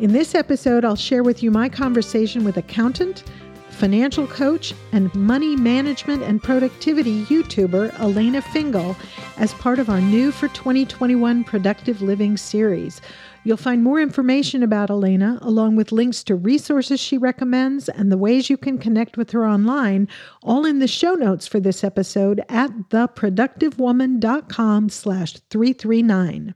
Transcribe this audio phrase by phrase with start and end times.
[0.00, 3.22] In this episode, I'll share with you my conversation with accountant,
[3.70, 8.96] financial coach, and money management and productivity YouTuber Alaina Fingal
[9.36, 13.00] as part of our new for 2021 Productive Living series.
[13.44, 18.18] You'll find more information about Alaina, along with links to resources she recommends and the
[18.18, 20.08] ways you can connect with her online,
[20.42, 26.54] all in the show notes for this episode at theproductivewoman.com slash 339.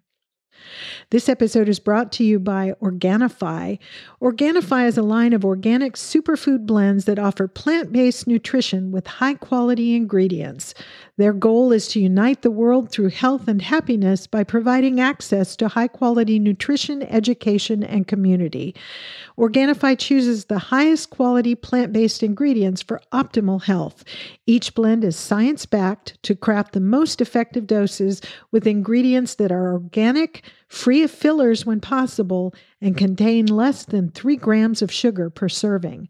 [1.10, 3.78] This episode is brought to you by Organifi.
[4.20, 9.32] Organifi is a line of organic superfood blends that offer plant based nutrition with high
[9.32, 10.74] quality ingredients.
[11.16, 15.68] Their goal is to unite the world through health and happiness by providing access to
[15.68, 18.74] high quality nutrition, education, and community.
[19.38, 24.04] Organifi chooses the highest quality plant based ingredients for optimal health.
[24.46, 28.20] Each blend is science backed to craft the most effective doses
[28.52, 34.36] with ingredients that are organic, free of fillers when possible, and contain less than three
[34.36, 36.08] grams of sugar per serving.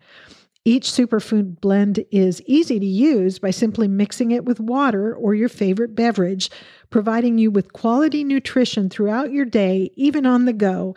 [0.65, 5.49] Each superfood blend is easy to use by simply mixing it with water or your
[5.49, 6.51] favorite beverage,
[6.91, 10.95] providing you with quality nutrition throughout your day, even on the go,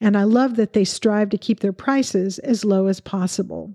[0.00, 3.74] and I love that they strive to keep their prices as low as possible.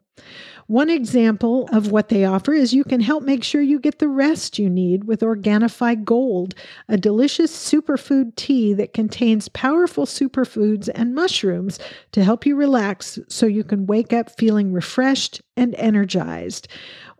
[0.69, 4.07] One example of what they offer is you can help make sure you get the
[4.07, 6.53] rest you need with Organifi Gold,
[6.87, 11.79] a delicious superfood tea that contains powerful superfoods and mushrooms
[12.11, 16.67] to help you relax so you can wake up feeling refreshed and energized.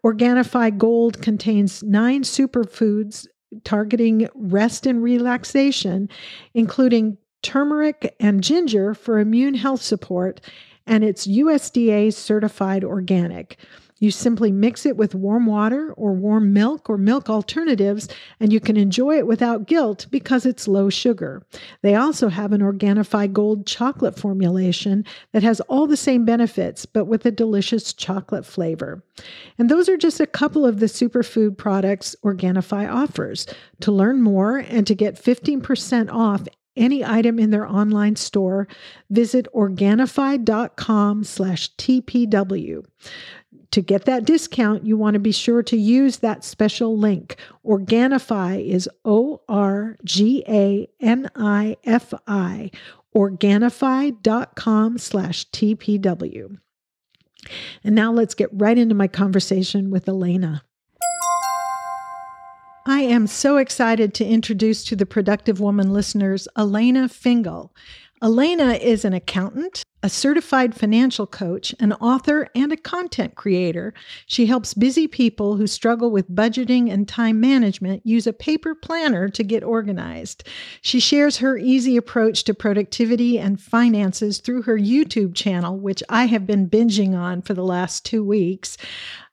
[0.05, 3.25] Organifi Gold contains nine superfoods
[3.63, 6.07] targeting rest and relaxation,
[6.53, 10.39] including turmeric, and ginger for immune health support,
[10.89, 13.57] and it's USDA certified organic.
[13.99, 18.07] You simply mix it with warm water or warm milk or milk alternatives,
[18.39, 21.45] and you can enjoy it without guilt because it's low sugar.
[21.81, 27.05] They also have an Organifi Gold chocolate formulation that has all the same benefits, but
[27.05, 29.03] with a delicious chocolate flavor.
[29.57, 33.45] And those are just a couple of the superfood products Organifi offers.
[33.81, 36.47] To learn more and to get 15% off
[36.79, 38.67] any item in their online store,
[39.09, 42.85] visit Organifi.com slash TPW.
[43.71, 47.35] To get that discount, you want to be sure to use that special link.
[47.63, 52.71] Organifi is O R G A N I F I,
[53.15, 56.57] Organifi.com slash TPW.
[57.83, 60.63] And now let's get right into my conversation with Alaina.
[62.89, 67.71] I am so excited to introduce to the Productive Woman listeners Alaina Fingal.
[68.19, 73.93] Alaina is an accountant, a certified financial coach, an author, and a content creator.
[74.25, 79.29] She helps busy people who struggle with budgeting and time management use a paper planner
[79.29, 80.49] to get organized.
[80.81, 86.25] She shares her easy approach to productivity and finances through her YouTube channel, which I
[86.25, 88.77] have been binging on for the last two weeks.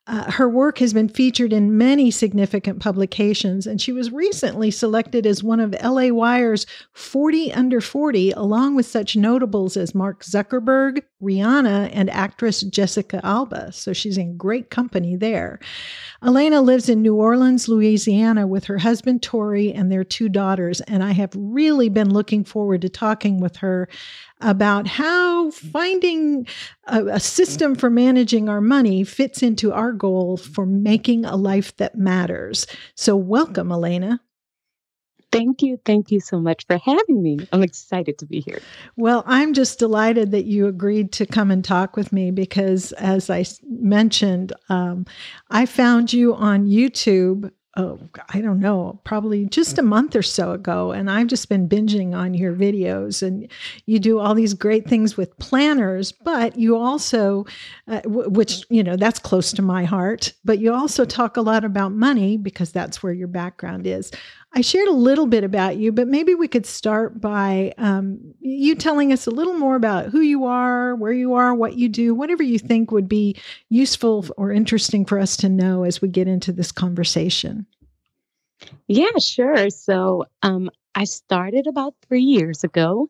[0.09, 5.27] Uh, her work has been featured in many significant publications, and she was recently selected
[5.27, 11.03] as one of LA Wire's 40 Under 40, along with such notables as Mark Zuckerberg,
[11.21, 13.73] Rihanna, and actress Jessica Alba.
[13.73, 15.59] So she's in great company there.
[16.23, 21.03] Alaina lives in New Orleans, Louisiana, with her husband, Tori, and their two daughters, and
[21.03, 23.89] I have really been looking forward to talking with her
[24.41, 26.47] about how finding
[26.87, 31.75] a, a, system for managing our money fits into our goal for making a life
[31.79, 32.67] that matters.
[32.95, 34.21] So, welcome, Alaina.
[35.33, 35.79] Thank you.
[35.85, 37.39] Thank you so much for having me.
[37.53, 38.61] I'm excited to be here.
[38.97, 43.29] Well, I'm just delighted that you agreed to come and talk with me because, as
[43.29, 45.05] I mentioned, um,
[45.51, 47.99] I found you on YouTube oh,
[48.31, 50.93] I don't know, probably just a month or so ago.
[50.93, 53.23] And I've just been binging on your videos.
[53.23, 53.51] And
[53.85, 57.45] you do all these great things with planners, but you also,
[57.87, 61.43] uh, w- which, you know, that's close to my heart, but you also talk a
[61.43, 64.11] lot about money because that's where your background is.
[64.53, 68.75] I shared a little bit about you, but maybe we could start by um, you
[68.75, 72.15] telling us a little more about who you are, where you are, what you do,
[72.15, 73.37] whatever you think would be
[73.69, 77.67] useful or interesting for us to know as we get into this conversation.
[78.89, 79.71] Yeah, sure.
[79.71, 83.09] So um, I started about three years ago,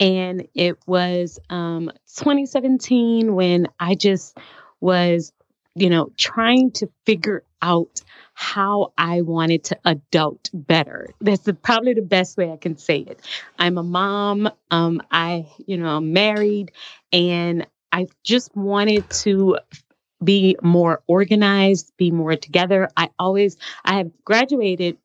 [0.00, 4.38] And it was um, 2017 when I just
[4.80, 5.32] was,
[5.76, 8.02] you know, trying to figure out
[8.40, 11.08] how I wanted to adult better.
[11.20, 13.18] That's the, probably the best way I can say it.
[13.58, 14.48] I'm a mom.
[14.70, 16.70] Um, I, you know, I'm married,
[17.12, 19.58] and I just wanted to
[20.22, 22.88] be more organized, be more together.
[22.96, 24.98] I always, I have graduated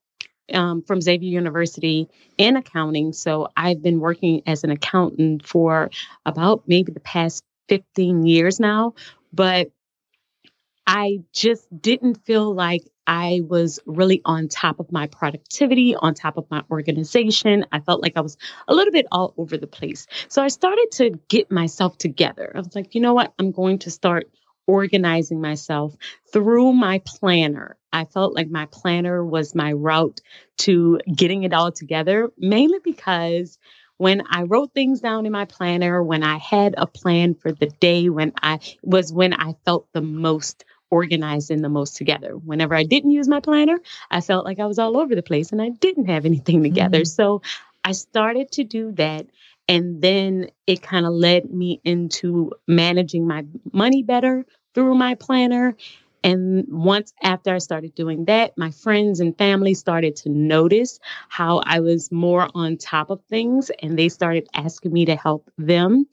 [0.53, 3.13] um, from Xavier University in accounting.
[3.13, 5.89] So I've been working as an accountant for
[6.23, 8.93] about maybe the past 15 years now.
[9.33, 9.71] But
[10.85, 16.37] I just didn't feel like I was really on top of my productivity, on top
[16.37, 17.65] of my organization.
[17.71, 20.07] I felt like I was a little bit all over the place.
[20.29, 22.51] So I started to get myself together.
[22.55, 23.33] I was like, you know what?
[23.39, 24.29] I'm going to start
[24.67, 25.95] organizing myself
[26.31, 27.77] through my planner.
[27.91, 30.21] I felt like my planner was my route
[30.59, 33.57] to getting it all together, mainly because
[33.97, 37.67] when I wrote things down in my planner, when I had a plan for the
[37.67, 42.33] day, when I was when I felt the most organized and the most together.
[42.37, 43.79] Whenever I didn't use my planner,
[44.11, 46.99] I felt like I was all over the place and I didn't have anything together.
[46.99, 47.05] Mm-hmm.
[47.05, 47.41] So
[47.83, 49.25] I started to do that.
[49.67, 54.45] And then it kind of led me into managing my money better
[54.75, 55.75] through my planner.
[56.23, 61.61] And once after I started doing that, my friends and family started to notice how
[61.65, 66.05] I was more on top of things and they started asking me to help them.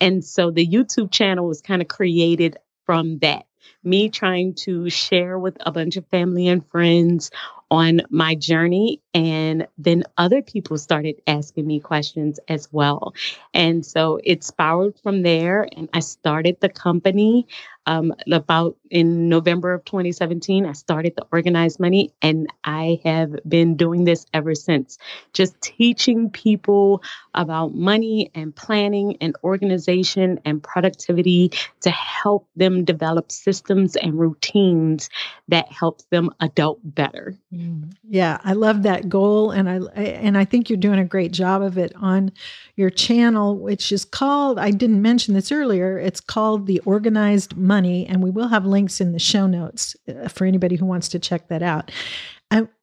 [0.00, 2.56] And so the YouTube channel was kind of created
[2.86, 3.47] from that
[3.82, 7.30] me trying to share with a bunch of family and friends
[7.70, 9.00] on my journey.
[9.14, 13.14] And then other people started asking me questions as well.
[13.52, 15.68] And so it spiraled from there.
[15.76, 17.46] And I started the company
[17.88, 20.66] um, about in November of 2017.
[20.66, 24.98] I started the Organized Money, and I have been doing this ever since.
[25.32, 31.50] Just teaching people about money and planning and organization and productivity
[31.80, 35.08] to help them develop systems and routines
[35.48, 37.38] that help them adult better.
[37.58, 37.92] Mm.
[38.04, 41.60] Yeah, I love that goal, and I and I think you're doing a great job
[41.62, 42.30] of it on
[42.76, 44.58] your channel, which is called.
[44.58, 45.98] I didn't mention this earlier.
[45.98, 50.28] It's called the Organized Money, and we will have links in the show notes uh,
[50.28, 51.90] for anybody who wants to check that out.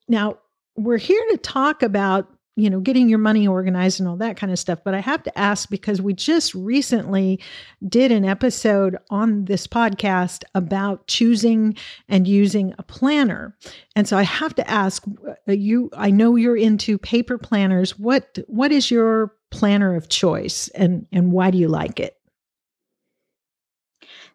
[0.07, 0.37] Now
[0.75, 4.51] we're here to talk about you know, getting your money organized and all that kind
[4.51, 4.79] of stuff.
[4.83, 7.39] But I have to ask because we just recently
[7.87, 11.75] did an episode on this podcast about choosing
[12.07, 13.55] and using a planner.
[13.95, 15.03] And so I have to ask
[15.47, 17.99] uh, you I know you're into paper planners.
[17.99, 22.17] What what is your planner of choice and and why do you like it?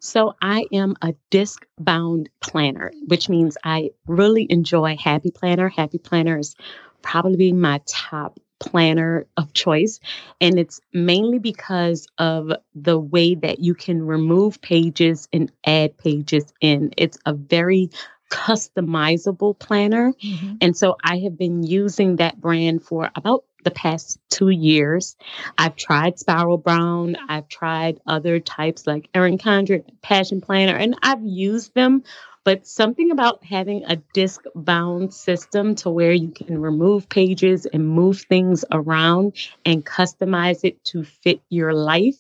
[0.02, 5.69] So I am a disc bound planner, which means I really enjoy Happy Planner.
[5.69, 6.56] Happy Planner is
[7.02, 10.00] probably my top planner of choice.
[10.41, 16.52] And it's mainly because of the way that you can remove pages and add pages
[16.61, 16.93] in.
[16.97, 17.91] It's a very
[18.31, 20.12] customizable planner.
[20.12, 20.55] Mm-hmm.
[20.61, 25.17] And so I have been using that brand for about the past two years.
[25.58, 31.25] I've tried Spiral Bound, I've tried other types like Erin Condren, Passion Planner, and I've
[31.25, 32.05] used them
[32.44, 37.88] but something about having a disc bound system to where you can remove pages and
[37.88, 39.34] move things around
[39.64, 42.16] and customize it to fit your life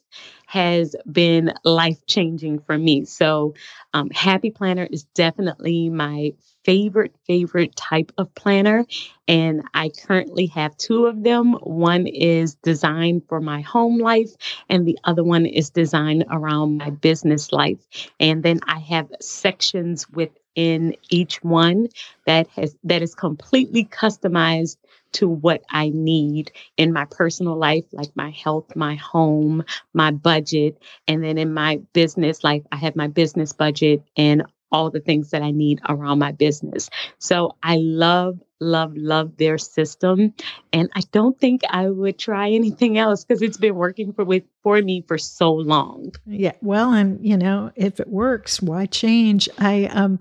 [0.46, 3.04] has been life changing for me.
[3.04, 3.54] So,
[3.94, 6.32] um, Happy Planner is definitely my
[6.64, 8.84] favorite, favorite type of planner.
[9.28, 11.54] And I currently have two of them.
[11.54, 14.30] One is designed for my home life,
[14.68, 17.78] and the other one is designed around my business life.
[18.18, 21.88] And then I have sections within each one
[22.26, 24.76] that has that is completely customized
[25.12, 30.80] to what I need in my personal life, like my health, my home, my budget.
[31.08, 35.30] And then in my business life, I have my business budget and all the things
[35.30, 36.90] that I need around my business.
[37.18, 40.34] So I love, love, love their system.
[40.72, 44.44] And I don't think I would try anything else because it's been working for with
[44.62, 46.12] for me for so long.
[46.26, 46.52] Yeah.
[46.60, 49.48] Well, and you know, if it works, why change?
[49.58, 50.18] I um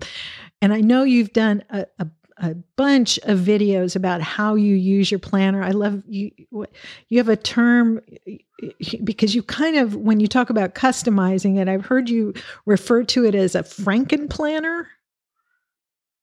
[0.62, 2.06] and I know you've done a, a
[2.40, 5.62] a bunch of videos about how you use your planner.
[5.62, 6.30] I love you.
[7.08, 8.00] You have a term
[9.04, 12.32] because you kind of, when you talk about customizing it, I've heard you
[12.66, 14.88] refer to it as a Franken planner.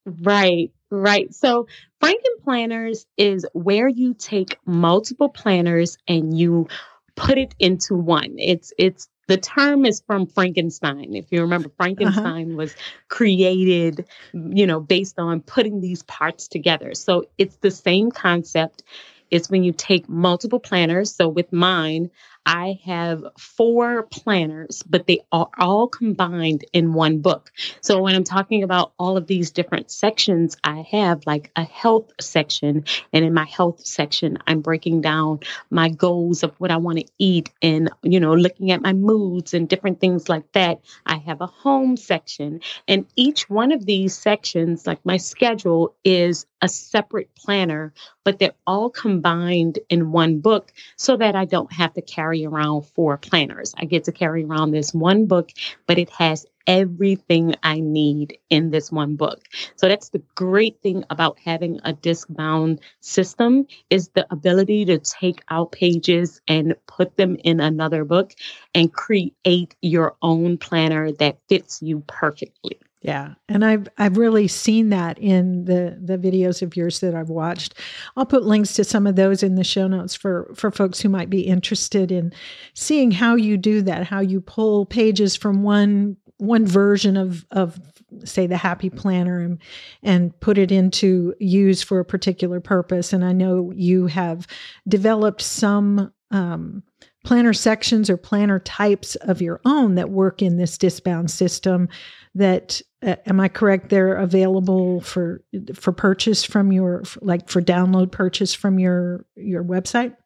[0.06, 1.32] Right, right.
[1.34, 1.66] So
[2.02, 6.66] Franken planners is where you take multiple planners and you
[7.14, 8.34] put it into one.
[8.38, 11.14] It's it's the term is from Frankenstein.
[11.14, 11.84] If you remember, uh-huh.
[11.84, 12.56] Frankenstein uh-huh.
[12.56, 12.74] was
[13.08, 16.94] created, you know, based on putting these parts together.
[16.94, 18.82] So it's the same concept.
[19.30, 21.14] It's when you take multiple planners.
[21.14, 22.10] So with mine,
[22.46, 27.52] I have four planners, but they are all combined in one book.
[27.80, 32.12] So when I'm talking about all of these different sections, I have like a health
[32.20, 32.84] section.
[33.12, 35.40] And in my health section, I'm breaking down
[35.70, 39.52] my goals of what I want to eat and, you know, looking at my moods
[39.54, 40.80] and different things like that.
[41.06, 42.60] I have a home section.
[42.86, 47.92] And each one of these sections, like my schedule, is a separate planner,
[48.24, 52.82] but they're all combined in one book so that I don't have to carry around
[52.82, 53.74] four planners.
[53.76, 55.50] I get to carry around this one book,
[55.86, 59.42] but it has everything I need in this one book.
[59.76, 64.98] So that's the great thing about having a disc bound system is the ability to
[64.98, 68.34] take out pages and put them in another book
[68.74, 72.78] and create your own planner that fits you perfectly.
[73.00, 77.28] Yeah, and I've I've really seen that in the the videos of yours that I've
[77.28, 77.74] watched.
[78.16, 81.08] I'll put links to some of those in the show notes for for folks who
[81.08, 82.32] might be interested in
[82.74, 87.78] seeing how you do that, how you pull pages from one one version of of
[88.24, 89.58] say the happy planner and
[90.02, 93.12] and put it into use for a particular purpose.
[93.12, 94.46] And I know you have
[94.88, 96.82] developed some um,
[97.28, 101.86] planner sections or planner types of your own that work in this disc-bound system
[102.34, 103.90] that uh, am I correct?
[103.90, 105.42] They're available for
[105.74, 110.16] for purchase from your like for download purchase from your your website.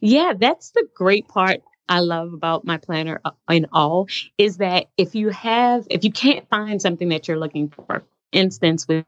[0.00, 4.90] Yeah, that's the great part I love about my planner uh, in all is that
[4.98, 9.06] if you have if you can't find something that you're looking for, instance with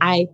[0.00, 0.28] I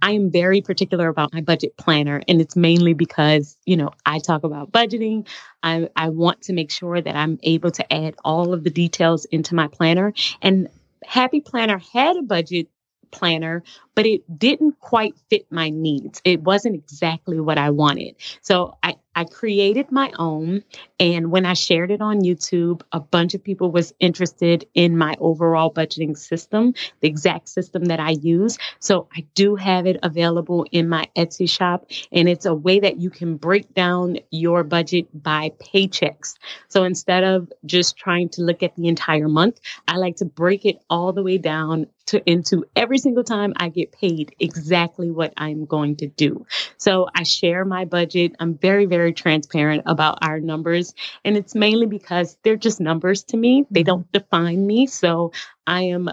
[0.00, 4.20] I am very particular about my budget planner and it's mainly because, you know, I
[4.20, 5.26] talk about budgeting.
[5.62, 9.24] I I want to make sure that I'm able to add all of the details
[9.26, 10.68] into my planner and
[11.04, 12.68] Happy Planner had a budget
[13.10, 13.62] planner,
[13.94, 16.20] but it didn't quite fit my needs.
[16.24, 18.14] It wasn't exactly what I wanted.
[18.42, 20.62] So I, I created my own.
[21.00, 25.16] And when I shared it on YouTube, a bunch of people was interested in my
[25.18, 28.58] overall budgeting system, the exact system that I use.
[28.78, 31.90] So I do have it available in my Etsy shop.
[32.12, 36.34] And it's a way that you can break down your budget by paychecks.
[36.68, 40.64] So instead of just trying to look at the entire month, I like to break
[40.64, 45.32] it all the way down to into every single time I get paid exactly what
[45.36, 46.46] I'm going to do.
[46.76, 48.34] So I share my budget.
[48.40, 50.94] I'm very, very transparent about our numbers.
[51.24, 53.66] And it's mainly because they're just numbers to me.
[53.70, 53.86] They mm-hmm.
[53.86, 54.86] don't define me.
[54.86, 55.32] So
[55.66, 56.10] I am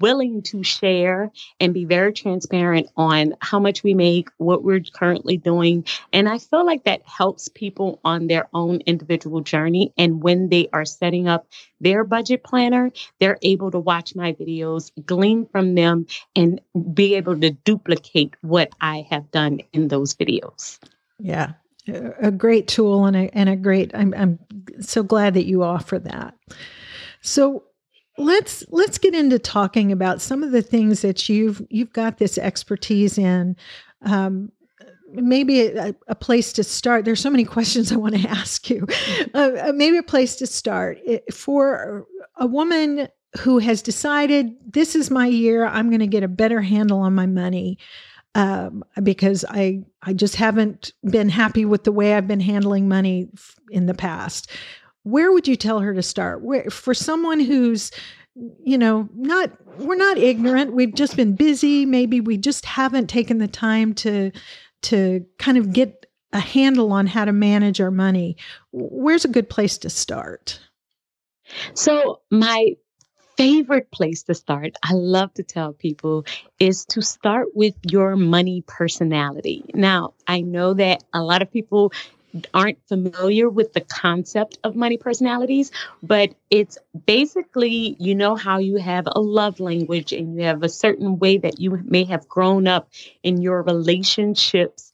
[0.00, 5.36] willing to share and be very transparent on how much we make, what we're currently
[5.36, 5.84] doing.
[6.12, 9.92] And I feel like that helps people on their own individual journey.
[9.96, 11.46] And when they are setting up
[11.80, 16.60] their budget planner, they're able to watch my videos, glean from them, and
[16.94, 20.78] be able to duplicate what I have done in those videos.
[21.18, 21.52] Yeah,
[21.86, 24.38] a great tool and a, and a great I'm, I'm
[24.80, 26.34] so glad that you offer that
[27.20, 27.64] so
[28.18, 32.38] let's let's get into talking about some of the things that you've you've got this
[32.38, 33.56] expertise in.
[34.02, 34.52] Um,
[35.12, 37.04] maybe a, a, place to start.
[37.04, 38.86] There's so many questions I want to ask you.
[39.34, 41.00] Uh, uh, maybe a place to start
[41.32, 45.66] for a woman who has decided this is my year.
[45.66, 47.78] I'm going to get a better handle on my money
[48.34, 53.28] um, because I I just haven't been happy with the way I've been handling money
[53.70, 54.50] in the past
[55.02, 56.42] where would you tell her to start?
[56.42, 57.90] Where for someone who's
[58.64, 60.72] you know not we're not ignorant.
[60.72, 61.86] We've just been busy.
[61.86, 64.30] Maybe we just haven't taken the time to
[64.82, 68.36] to kind of get a handle on how to manage our money.
[68.72, 70.60] Where's a good place to start?
[71.74, 72.76] So my
[73.36, 76.26] favorite place to start i love to tell people
[76.58, 79.64] is to start with your money personality.
[79.74, 81.92] Now i know that a lot of people
[82.54, 85.70] aren't familiar with the concept of money personalities,
[86.02, 90.68] but it's basically, you know, how you have a love language and you have a
[90.68, 92.88] certain way that you may have grown up
[93.22, 94.92] in your relationships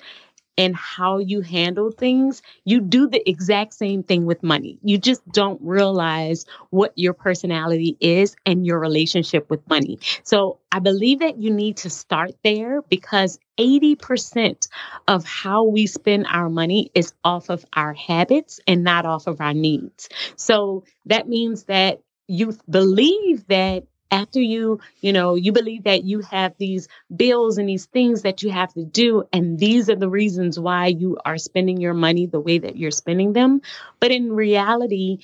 [0.59, 4.79] and how you handle things, you do the exact same thing with money.
[4.83, 9.99] You just don't realize what your personality is and your relationship with money.
[10.23, 14.69] So I believe that you need to start there because 80%
[15.09, 19.41] of how we spend our money is off of our habits and not off of
[19.41, 20.09] our needs.
[20.37, 26.21] So that means that you believe that after you, you know, you believe that you
[26.21, 30.09] have these bills and these things that you have to do, and these are the
[30.09, 33.61] reasons why you are spending your money the way that you're spending them.
[34.01, 35.19] But in reality,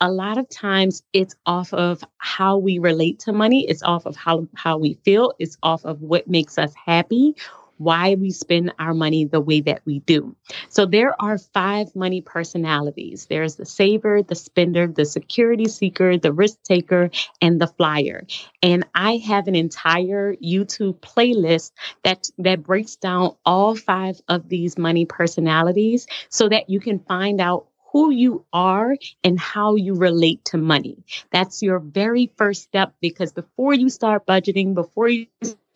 [0.00, 4.16] a lot of times it's off of how we relate to money, it's off of
[4.16, 7.36] how, how we feel, it's off of what makes us happy
[7.84, 10.34] why we spend our money the way that we do.
[10.68, 13.26] So there are five money personalities.
[13.26, 17.10] There's the saver, the spender, the security seeker, the risk taker,
[17.40, 18.26] and the flyer.
[18.62, 21.72] And I have an entire YouTube playlist
[22.02, 27.40] that that breaks down all five of these money personalities so that you can find
[27.40, 31.04] out who you are and how you relate to money.
[31.30, 35.26] That's your very first step because before you start budgeting, before you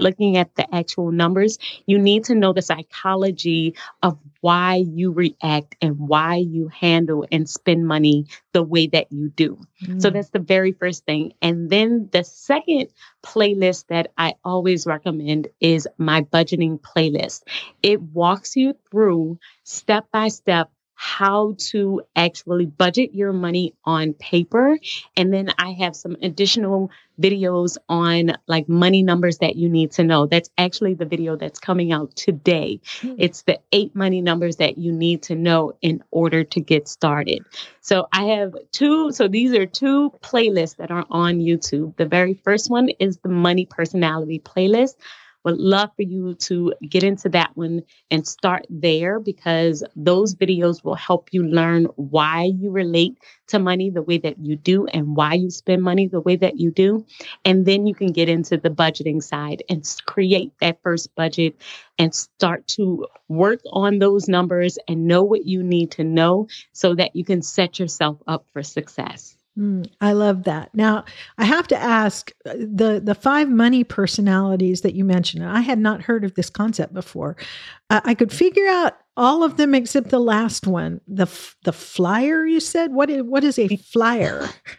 [0.00, 5.76] looking at the actual numbers, you need to know the psychology of why you react
[5.80, 9.56] and why you handle and spend money the way that you do.
[9.84, 10.02] Mm.
[10.02, 11.34] So that's the very first thing.
[11.40, 12.88] And then the second
[13.24, 17.44] playlist that I always recommend is my budgeting playlist.
[17.80, 24.76] It walks you through step by step how to actually budget your money on paper.
[25.16, 26.90] And then I have some additional
[27.20, 30.26] videos on like money numbers that you need to know.
[30.26, 32.80] That's actually the video that's coming out today.
[32.82, 33.14] Mm-hmm.
[33.16, 37.46] It's the eight money numbers that you need to know in order to get started.
[37.80, 41.96] So I have two, so these are two playlists that are on YouTube.
[41.96, 44.96] The very first one is the money personality playlist.
[45.48, 50.84] Would love for you to get into that one and start there because those videos
[50.84, 55.16] will help you learn why you relate to money the way that you do and
[55.16, 57.06] why you spend money the way that you do.
[57.46, 61.56] And then you can get into the budgeting side and create that first budget
[61.98, 66.94] and start to work on those numbers and know what you need to know so
[66.94, 69.37] that you can set yourself up for success.
[69.58, 70.72] Mm, I love that.
[70.72, 71.04] Now,
[71.36, 75.44] I have to ask uh, the the five money personalities that you mentioned.
[75.44, 77.36] I had not heard of this concept before.
[77.90, 81.00] Uh, I could figure out all of them except the last one.
[81.08, 81.26] The
[81.64, 82.92] the flyer you said.
[82.92, 84.48] What is what is a flyer?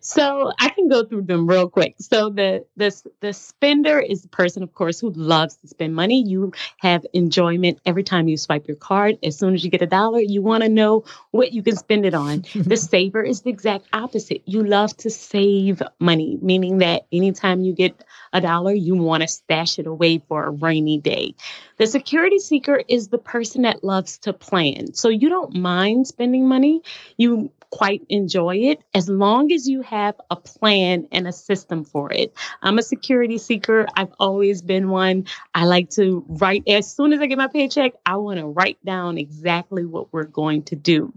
[0.00, 1.96] so I can go through them real quick.
[1.98, 6.22] So the the the spender is the person, of course, who loves to spend money.
[6.22, 9.18] You have enjoyment every time you swipe your card.
[9.22, 12.06] As soon as you get a dollar, you want to know what you can spend
[12.06, 12.44] it on.
[12.54, 14.42] the saver is the exact opposite.
[14.46, 19.28] You love to save money, meaning that anytime you get a dollar, you want to
[19.28, 21.34] stash it away for a rainy day.
[21.78, 24.94] The security seeker is the person that loves to plan.
[24.94, 26.82] So you don't mind spending money.
[27.16, 32.10] You quite enjoy it as long as you have a plan and a system for
[32.10, 32.32] it.
[32.62, 33.86] I'm a security seeker.
[33.94, 35.26] I've always been one.
[35.54, 38.82] I like to write as soon as I get my paycheck, I want to write
[38.82, 41.12] down exactly what we're going to do.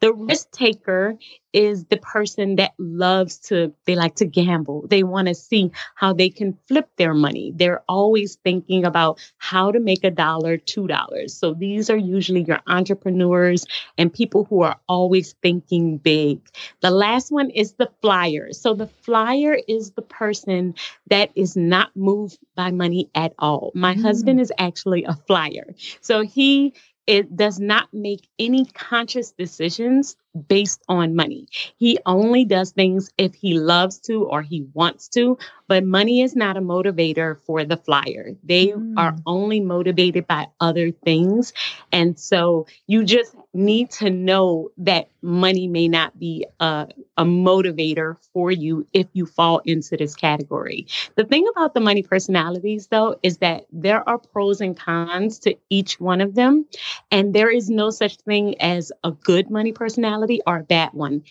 [0.00, 1.16] The risk taker
[1.52, 4.86] is the person that loves to, they like to gamble.
[4.86, 7.52] They want to see how they can flip their money.
[7.54, 11.34] They're always thinking about how to make a dollar, two dollars.
[11.34, 13.66] So these are usually your entrepreneurs
[13.98, 16.40] and people who are always thinking big.
[16.80, 18.52] The last one is the flyer.
[18.52, 20.74] So the flyer is the person
[21.08, 23.72] that is not moved by money at all.
[23.74, 24.02] My mm.
[24.02, 25.74] husband is actually a flyer.
[26.00, 26.74] So he
[27.06, 30.16] it does not make any conscious decisions
[30.48, 31.48] based on money.
[31.76, 36.36] He only does things if he loves to or he wants to, but money is
[36.36, 38.32] not a motivator for the flyer.
[38.44, 38.94] They mm.
[38.96, 41.52] are only motivated by other things.
[41.90, 48.16] And so you just need to know that money may not be a, a motivator
[48.32, 50.86] for you if you fall into this category.
[51.16, 55.56] The thing about the money personalities, though, is that there are pros and cons to
[55.68, 56.66] each one of them.
[57.10, 60.90] And there is no such thing as a good money personality personality or a bad
[60.92, 61.22] one.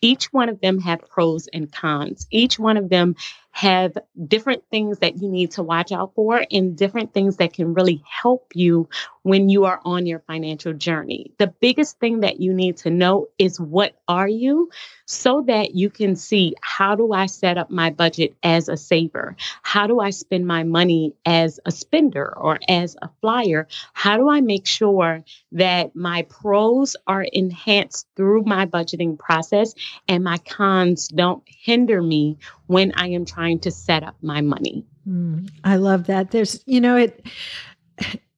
[0.00, 2.26] Each one of them have pros and cons.
[2.30, 3.14] Each one of them
[3.52, 7.74] have different things that you need to watch out for and different things that can
[7.74, 8.88] really help you
[9.22, 11.32] when you are on your financial journey.
[11.38, 14.70] The biggest thing that you need to know is what are you
[15.04, 19.36] so that you can see how do I set up my budget as a saver?
[19.62, 23.68] How do I spend my money as a spender or as a flyer?
[23.92, 29.74] How do I make sure that my pros are enhanced through my budgeting process
[30.08, 32.38] and my cons don't hinder me
[32.72, 34.86] when I am trying to set up my money?
[35.08, 36.30] Mm, I love that.
[36.30, 37.24] There's, you know, it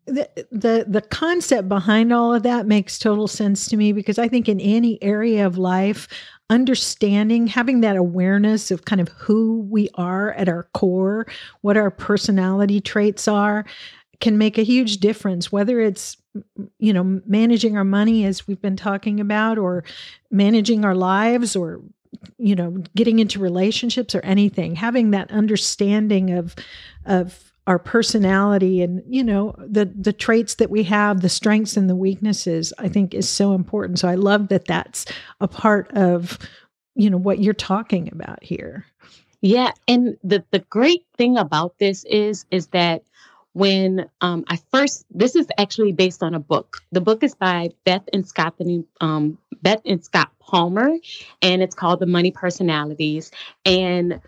[0.07, 4.29] the, the the concept behind all of that makes total sense to me because I
[4.29, 6.09] think in any area of life,
[6.51, 11.27] understanding, having that awareness of kind of who we are at our core,
[11.62, 13.64] what our personality traits are,
[14.20, 16.16] can make a huge difference, whether it's
[16.79, 19.85] you know managing our money as we've been talking about or
[20.31, 21.81] managing our lives or
[22.38, 26.55] you know getting into relationships or anything having that understanding of
[27.07, 31.88] of our personality and you know the the traits that we have the strengths and
[31.88, 33.98] the weaknesses i think is so important.
[33.98, 35.07] So i love that that's
[35.40, 36.38] a part of
[36.94, 38.85] you know what you're talking about here.
[39.40, 43.03] Yeah and the the great thing about this is is that
[43.54, 46.82] when um, I first, this is actually based on a book.
[46.92, 48.60] The book is by Beth and Scott,
[49.00, 50.90] um, Beth and Scott Palmer,
[51.40, 53.30] and it's called The Money Personalities.
[53.64, 54.20] And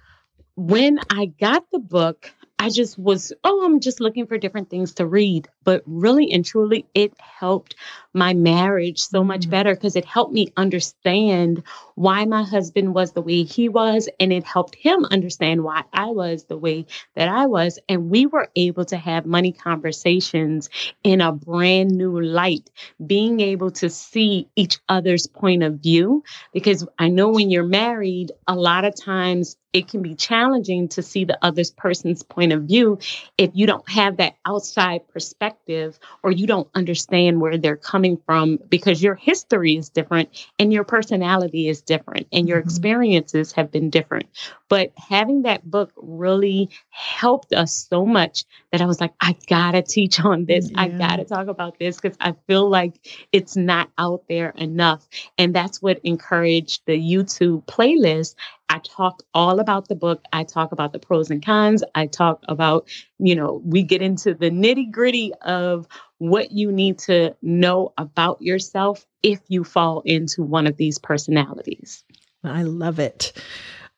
[0.55, 4.95] when I got the book, I just was, oh, I'm just looking for different things
[4.95, 5.49] to read.
[5.65, 7.75] But really and truly, it helped
[8.15, 9.51] my marriage so much mm-hmm.
[9.51, 11.63] better because it helped me understand
[11.97, 14.09] why my husband was the way he was.
[14.19, 17.79] And it helped him understand why I was the way that I was.
[17.89, 20.71] And we were able to have money conversations
[21.05, 22.71] in a brand new light,
[23.07, 26.25] being able to see each other's point of view.
[26.55, 31.03] Because I know when you're married, a lot of times it can be challenging to
[31.03, 32.99] see the other person's point of view
[33.37, 38.59] if you don't have that outside perspective or you don't understand where they're coming from
[38.71, 42.69] because your history is different and your personality is different and your mm-hmm.
[42.69, 44.27] experiences have been different.
[44.71, 49.83] But having that book really helped us so much that I was like, I gotta
[49.83, 50.71] teach on this.
[50.71, 50.81] Yeah.
[50.81, 52.95] I gotta talk about this because I feel like
[53.31, 55.07] it's not out there enough.
[55.37, 58.37] And that's what encouraged the YouTube playlist.
[58.69, 60.23] I talk all about the book.
[60.33, 61.85] I talk about the pros and cons.
[61.95, 65.87] I talk about, you know, we get into the nitty gritty of
[66.19, 72.05] what you need to know about yourself if you fall into one of these personalities.
[72.43, 73.33] I love it.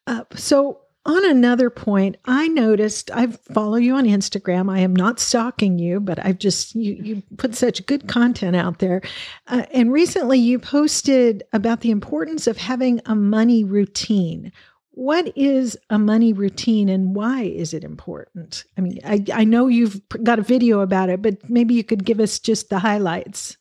[0.07, 4.71] Uh, so, on another point, I noticed I follow you on Instagram.
[4.71, 8.79] I am not stalking you, but I've just you you put such good content out
[8.79, 9.01] there.
[9.47, 14.53] Uh, and recently, you posted about the importance of having a money routine.
[14.91, 18.65] What is a money routine and why is it important?
[18.77, 22.05] I mean, I, I know you've got a video about it, but maybe you could
[22.05, 23.57] give us just the highlights.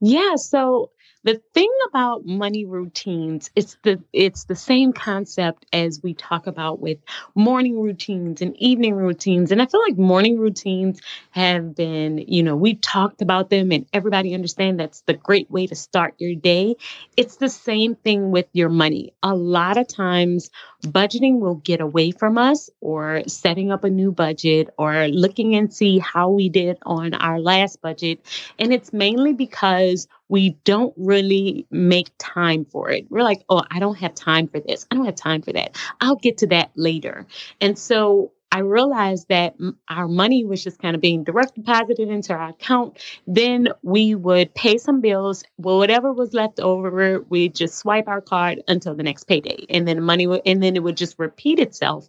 [0.00, 0.92] Yeah, so
[1.26, 6.80] the thing about money routines, it's the it's the same concept as we talk about
[6.80, 6.98] with
[7.34, 9.52] morning routines and evening routines.
[9.52, 11.00] And I feel like morning routines
[11.32, 15.66] have been, you know, we've talked about them and everybody understand that's the great way
[15.66, 16.76] to start your day.
[17.16, 19.12] It's the same thing with your money.
[19.24, 20.50] A lot of times
[20.82, 25.72] budgeting will get away from us or setting up a new budget or looking and
[25.72, 28.20] see how we did on our last budget.
[28.58, 33.06] And it's mainly because we don't really make time for it.
[33.10, 34.86] We're like, oh, I don't have time for this.
[34.90, 35.76] I don't have time for that.
[36.00, 37.26] I'll get to that later.
[37.60, 39.54] And so I realized that
[39.88, 42.98] our money was just kind of being direct deposited into our account.
[43.26, 45.44] Then we would pay some bills.
[45.58, 49.86] Well, whatever was left over, we'd just swipe our card until the next payday, and
[49.86, 52.08] then money would, and then it would just repeat itself.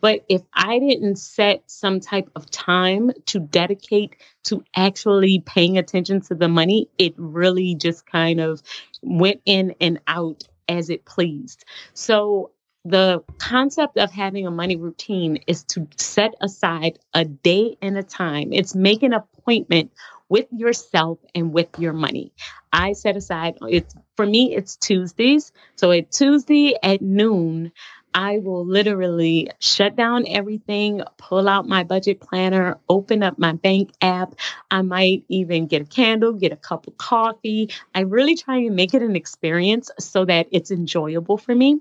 [0.00, 6.20] But if I didn't set some type of time to dedicate to actually paying attention
[6.22, 8.62] to the money, it really just kind of
[9.02, 11.64] went in and out as it pleased.
[11.94, 12.52] So
[12.88, 18.02] the concept of having a money routine is to set aside a day and a
[18.02, 18.52] time.
[18.52, 19.92] It's make an appointment
[20.28, 22.32] with yourself and with your money.
[22.72, 25.52] I set aside it's for me it's Tuesdays.
[25.76, 27.72] So at Tuesday at noon,
[28.14, 33.92] I will literally shut down everything, pull out my budget planner, open up my bank
[34.00, 34.34] app.
[34.70, 37.70] I might even get a candle, get a cup of coffee.
[37.94, 41.80] I really try and make it an experience so that it's enjoyable for me.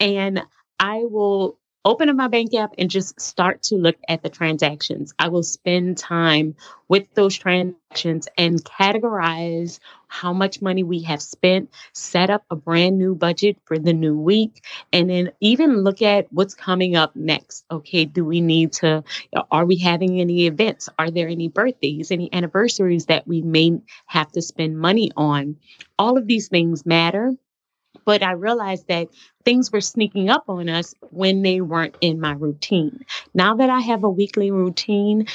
[0.00, 0.42] And
[0.78, 5.14] I will open up my bank app and just start to look at the transactions.
[5.20, 6.56] I will spend time
[6.88, 9.78] with those transactions and categorize
[10.08, 14.18] how much money we have spent, set up a brand new budget for the new
[14.18, 17.64] week, and then even look at what's coming up next.
[17.70, 19.04] Okay, do we need to,
[19.52, 20.88] are we having any events?
[20.98, 25.56] Are there any birthdays, any anniversaries that we may have to spend money on?
[26.00, 27.32] All of these things matter.
[28.04, 29.08] But I realized that
[29.44, 33.04] things were sneaking up on us when they weren't in my routine.
[33.34, 35.26] Now that I have a weekly routine,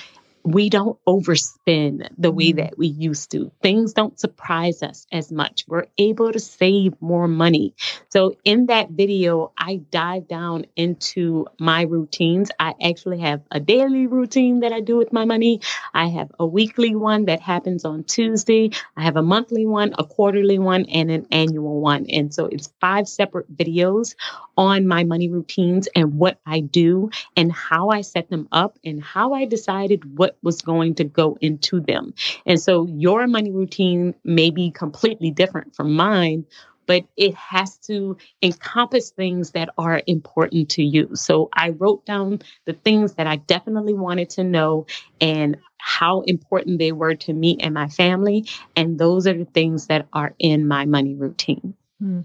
[0.43, 2.57] we don't overspend the way mm-hmm.
[2.57, 3.51] that we used to.
[3.61, 5.65] Things don't surprise us as much.
[5.67, 7.75] We're able to save more money.
[8.09, 12.51] So, in that video, I dive down into my routines.
[12.59, 15.61] I actually have a daily routine that I do with my money.
[15.93, 18.71] I have a weekly one that happens on Tuesday.
[18.97, 22.07] I have a monthly one, a quarterly one, and an annual one.
[22.09, 24.15] And so, it's five separate videos
[24.57, 29.01] on my money routines and what I do and how I set them up and
[29.01, 32.13] how I decided what was going to go into them.
[32.45, 36.45] And so your money routine may be completely different from mine,
[36.85, 41.15] but it has to encompass things that are important to you.
[41.15, 44.87] So I wrote down the things that I definitely wanted to know
[45.19, 48.45] and how important they were to me and my family.
[48.75, 51.75] And those are the things that are in my money routine.
[51.99, 52.21] Hmm.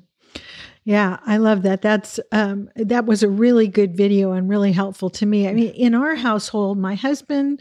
[0.84, 1.82] Yeah, I love that.
[1.82, 5.48] That's um, that was a really good video and really helpful to me.
[5.48, 7.60] I mean, in our household, my husband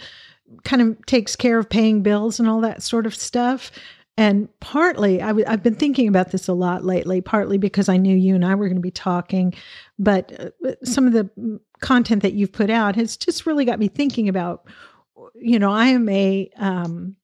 [0.64, 3.72] kind of takes care of paying bills and all that sort of stuff.
[4.18, 7.98] And partly, i w- I've been thinking about this a lot lately, partly because I
[7.98, 9.54] knew you and I were going to be talking,
[10.00, 13.90] but uh, some of the content that you've put out has just really got me
[13.90, 14.68] thinking about,
[15.36, 17.18] you know, I am a, um,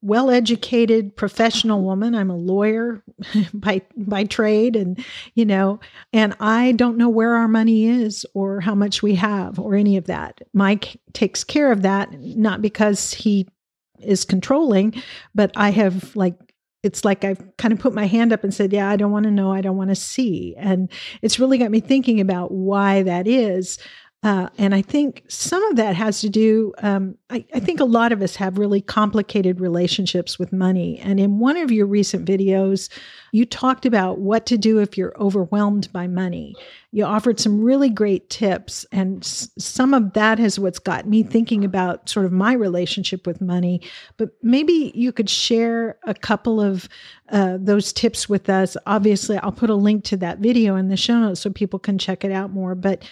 [0.00, 3.02] well educated professional woman i'm a lawyer
[3.54, 5.80] by by trade and you know
[6.12, 9.96] and i don't know where our money is or how much we have or any
[9.96, 13.46] of that mike takes care of that not because he
[14.00, 14.94] is controlling
[15.34, 16.36] but i have like
[16.82, 19.24] it's like I've kind of put my hand up and said, Yeah, I don't want
[19.24, 19.52] to know.
[19.52, 20.54] I don't want to see.
[20.56, 20.90] And
[21.22, 23.78] it's really got me thinking about why that is.
[24.24, 27.84] Uh, and I think some of that has to do, um, I, I, think a
[27.84, 30.98] lot of us have really complicated relationships with money.
[30.98, 32.88] And in one of your recent videos,
[33.30, 36.56] you talked about what to do if you're overwhelmed by money.
[36.90, 38.84] You offered some really great tips.
[38.90, 43.24] And s- some of that is what's got me thinking about sort of my relationship
[43.24, 43.82] with money.
[44.16, 46.88] But maybe you could share a couple of
[47.28, 48.76] uh, those tips with us.
[48.84, 51.98] Obviously, I'll put a link to that video in the show notes so people can
[51.98, 52.74] check it out more.
[52.74, 53.04] But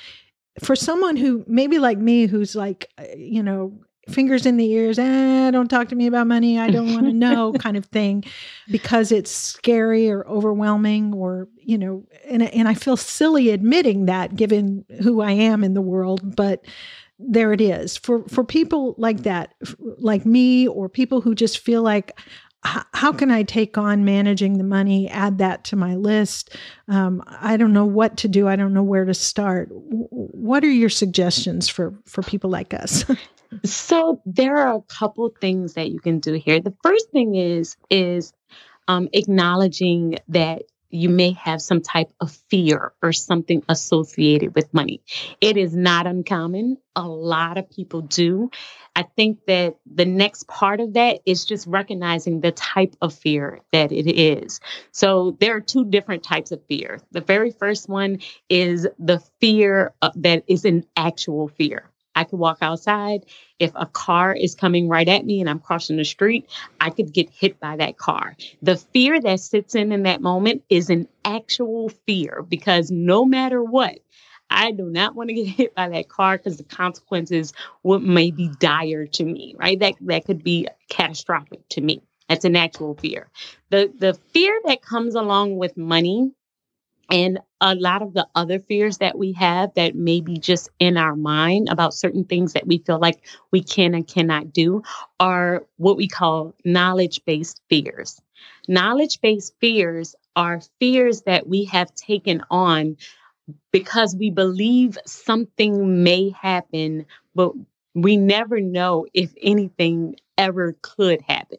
[0.61, 4.99] for someone who maybe like me, who's like, uh, you know, fingers in the ears,
[4.99, 6.59] eh, don't talk to me about money.
[6.59, 8.25] I don't want to know kind of thing
[8.71, 14.37] because it's scary or overwhelming or, you know, and, and I feel silly admitting that
[14.37, 16.65] given who I am in the world, but
[17.19, 21.83] there it is for for people like that like me or people who just feel
[21.83, 22.19] like
[22.67, 26.57] how can I take on managing the money, add that to my list?
[26.89, 28.49] Um, I don't know what to do.
[28.49, 29.69] I don't know where to start.
[29.71, 33.05] What are your suggestions for, for people like us?
[33.65, 36.61] so there are a couple things that you can do here.
[36.61, 38.33] The first thing is, is
[38.89, 45.03] um, acknowledging that you may have some type of fear or something associated with money.
[45.41, 46.79] It is not uncommon.
[46.95, 48.51] A lot of people do.
[48.95, 53.61] I think that the next part of that is just recognizing the type of fear
[53.73, 54.61] that it is.
[54.91, 57.01] So there are two different types of fear.
[57.11, 61.91] The very first one is the fear that is an actual fear.
[62.17, 63.27] I could walk outside.
[63.59, 66.49] If a car is coming right at me and I'm crossing the street,
[66.81, 68.37] I could get hit by that car.
[68.63, 73.63] The fear that sits in in that moment is an actual fear because no matter
[73.63, 73.99] what,
[74.49, 77.53] I do not want to get hit by that car because the consequences
[77.83, 79.79] would may be dire to me, right?
[79.79, 82.03] That that could be catastrophic to me.
[82.29, 83.29] That's an actual fear.
[83.71, 86.33] The the fear that comes along with money
[87.11, 90.97] and a lot of the other fears that we have that may be just in
[90.97, 94.83] our mind about certain things that we feel like we can and cannot do
[95.21, 98.21] are what we call knowledge based fears.
[98.69, 102.97] Knowledge based fears are fears that we have taken on
[103.73, 107.53] because we believe something may happen, but
[107.95, 111.59] we never know if anything ever could happen.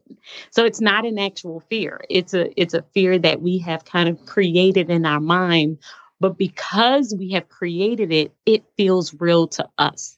[0.52, 2.02] So it's not an actual fear.
[2.10, 5.80] It's a it's a fear that we have kind of created in our mind,
[6.20, 10.18] but because we have created it, it feels real to us.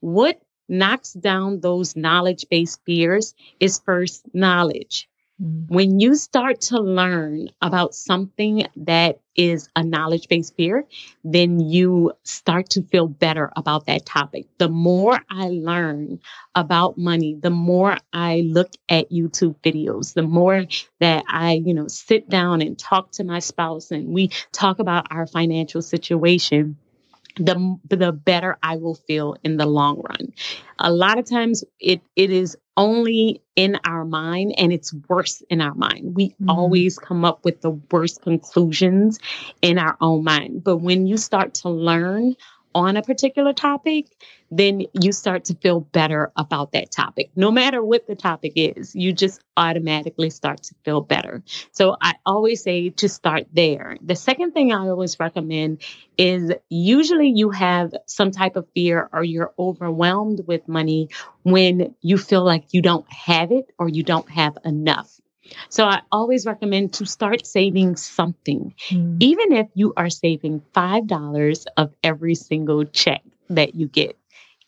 [0.00, 5.09] What knocks down those knowledge-based fears is first knowledge.
[5.40, 5.68] Mm.
[5.68, 10.84] When you start to learn about something that is a knowledge based fear,
[11.24, 14.46] then you start to feel better about that topic.
[14.58, 16.20] The more I learn
[16.54, 20.66] about money, the more I look at YouTube videos, the more
[20.98, 25.06] that I, you know, sit down and talk to my spouse and we talk about
[25.10, 26.76] our financial situation
[27.36, 30.32] the the better I will feel in the long run.
[30.78, 35.60] A lot of times it it is only in our mind and it's worse in
[35.60, 36.14] our mind.
[36.14, 36.50] We mm-hmm.
[36.50, 39.18] always come up with the worst conclusions
[39.60, 40.64] in our own mind.
[40.64, 42.36] But when you start to learn
[42.74, 44.06] on a particular topic,
[44.50, 47.30] then you start to feel better about that topic.
[47.36, 51.42] No matter what the topic is, you just automatically start to feel better.
[51.72, 53.96] So I always say to start there.
[54.02, 55.82] The second thing I always recommend
[56.18, 61.08] is usually you have some type of fear or you're overwhelmed with money
[61.42, 65.20] when you feel like you don't have it or you don't have enough.
[65.68, 69.16] So I always recommend to start saving something, mm.
[69.20, 74.16] even if you are saving $5 of every single check that you get.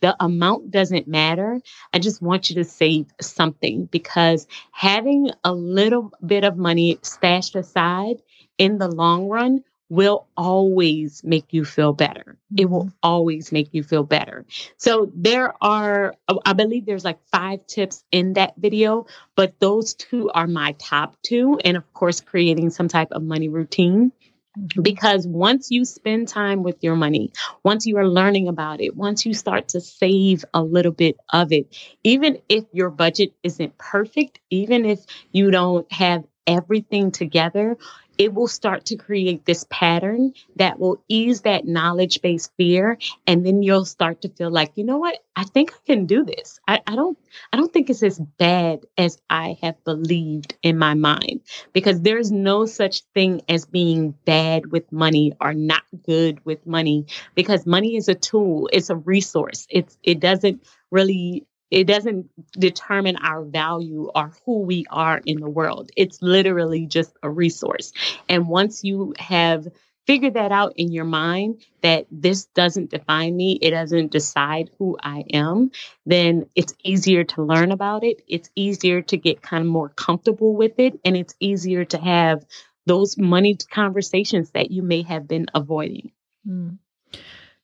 [0.00, 1.60] The amount doesn't matter.
[1.92, 7.54] I just want you to save something because having a little bit of money stashed
[7.54, 8.16] aside
[8.58, 12.38] in the long run will always make you feel better.
[12.56, 12.96] It will mm-hmm.
[13.02, 14.46] always make you feel better.
[14.78, 16.14] So there are,
[16.46, 19.04] I believe there's like five tips in that video,
[19.36, 21.60] but those two are my top two.
[21.62, 24.12] And of course, creating some type of money routine.
[24.58, 24.80] Mm-hmm.
[24.80, 27.30] Because once you spend time with your money,
[27.62, 31.52] once you are learning about it, once you start to save a little bit of
[31.52, 37.76] it, even if your budget isn't perfect, even if you don't have everything together,
[38.18, 42.98] it will start to create this pattern that will ease that knowledge based fear.
[43.26, 45.18] And then you'll start to feel like, you know what?
[45.34, 46.60] I think I can do this.
[46.68, 47.18] I, I don't,
[47.52, 51.40] I don't think it's as bad as I have believed in my mind
[51.72, 57.06] because there's no such thing as being bad with money or not good with money
[57.34, 58.68] because money is a tool.
[58.72, 59.66] It's a resource.
[59.70, 65.48] It's, it doesn't really it doesn't determine our value or who we are in the
[65.48, 65.90] world.
[65.96, 67.94] It's literally just a resource.
[68.28, 69.66] And once you have
[70.06, 74.98] figured that out in your mind that this doesn't define me, it doesn't decide who
[75.02, 75.70] I am,
[76.04, 78.20] then it's easier to learn about it.
[78.28, 81.00] It's easier to get kind of more comfortable with it.
[81.06, 82.44] And it's easier to have
[82.84, 86.12] those money conversations that you may have been avoiding.
[86.46, 86.76] Mm.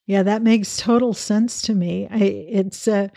[0.06, 2.08] Yeah, that makes total sense to me.
[2.10, 3.08] I, it's, uh,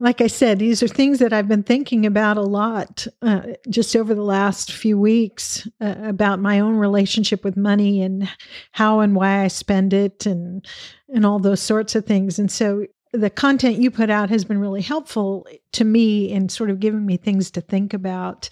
[0.00, 3.96] like I said, these are things that I've been thinking about a lot uh, just
[3.96, 8.28] over the last few weeks uh, about my own relationship with money and
[8.70, 10.64] how and why I spend it and
[11.12, 12.38] and all those sorts of things.
[12.38, 16.70] And so the content you put out has been really helpful to me in sort
[16.70, 18.50] of giving me things to think about.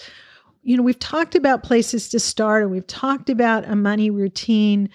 [0.63, 4.89] You know, we've talked about places to start and we've talked about a money routine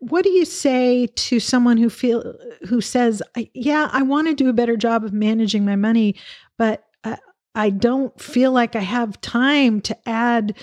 [0.00, 2.34] what do you say to someone who feel
[2.68, 3.22] who says,
[3.54, 6.14] "Yeah, I want to do a better job of managing my money,
[6.56, 7.16] but uh,
[7.54, 10.56] I don't feel like I have time to add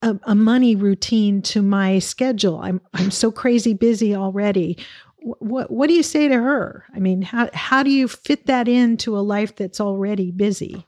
[0.00, 2.60] a, a, money routine to my schedule.
[2.60, 4.78] I'm I'm so crazy busy already."
[5.24, 6.84] What what do you say to her?
[6.94, 10.86] I mean, how how do you fit that into a life that's already busy?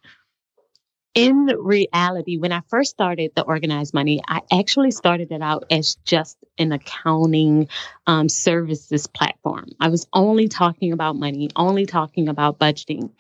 [1.14, 5.94] In reality, when I first started the organized money, I actually started it out as
[6.04, 7.68] just an accounting
[8.08, 9.68] um, services platform.
[9.78, 13.10] I was only talking about money, only talking about budgeting.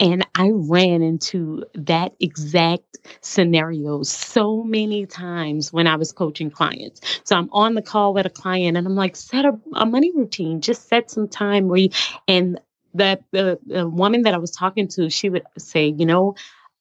[0.00, 7.00] And I ran into that exact scenario so many times when I was coaching clients.
[7.22, 10.10] So I'm on the call with a client and I'm like, set a, a money
[10.12, 11.90] routine, just set some time where you,
[12.26, 12.60] and
[12.94, 16.34] the, the woman that I was talking to, she would say, you know,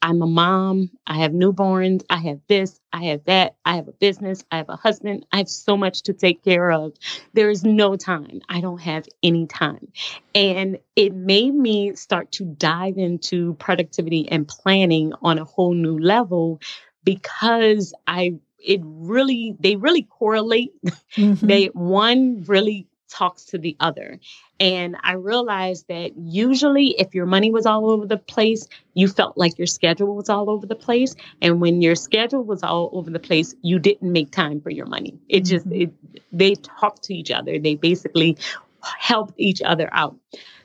[0.04, 0.92] I'm a mom.
[1.08, 2.04] I have newborns.
[2.10, 2.82] I have this.
[2.92, 3.56] I have that.
[3.64, 4.44] I have a business.
[4.52, 5.26] I have a husband.
[5.32, 6.94] I have so much to take care of.
[7.32, 8.42] There is no time.
[8.50, 9.94] I don't have any time.
[10.36, 15.98] And it made me start to dive into productivity and planning on a whole new
[15.98, 16.60] level
[17.06, 20.74] because I, it really, they really correlate.
[21.16, 21.46] Mm-hmm.
[21.46, 24.20] they, one really talks to the other.
[24.60, 29.38] And I realized that usually, if your money was all over the place, you felt
[29.38, 31.16] like your schedule was all over the place.
[31.42, 34.86] And when your schedule was all over the place, you didn't make time for your
[34.86, 35.18] money.
[35.30, 35.82] It just, mm-hmm.
[35.82, 37.60] it, they talked to each other.
[37.60, 38.38] They basically
[38.82, 40.16] helped each other out.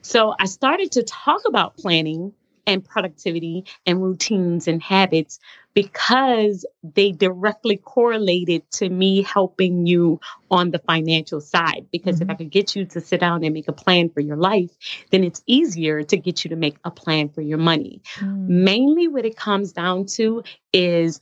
[0.03, 2.33] So I started to talk about planning
[2.69, 5.41] and productivity and routines and habits
[5.73, 11.87] because they directly correlated to me helping you on the financial side.
[11.91, 12.31] Because mm-hmm.
[12.31, 14.71] if I could get you to sit down and make a plan for your life,
[15.11, 18.03] then it's easier to get you to make a plan for your money.
[18.17, 18.49] Mm.
[18.49, 21.21] Mainly what it comes down to is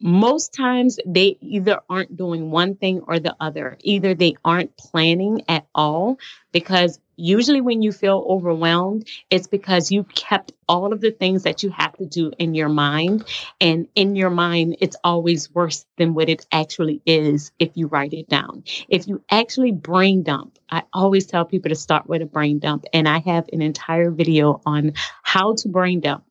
[0.00, 3.76] most times they either aren't doing one thing or the other.
[3.80, 6.18] Either they aren't planning at all
[6.52, 11.64] because Usually, when you feel overwhelmed, it's because you kept all of the things that
[11.64, 13.24] you have to do in your mind.
[13.60, 18.12] And in your mind, it's always worse than what it actually is if you write
[18.12, 18.62] it down.
[18.88, 22.84] If you actually brain dump, I always tell people to start with a brain dump.
[22.92, 24.92] And I have an entire video on
[25.24, 26.24] how to brain dump.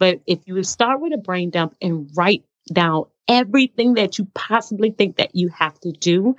[0.00, 4.90] But if you start with a brain dump and write down everything that you possibly
[4.90, 6.36] think that you have to do,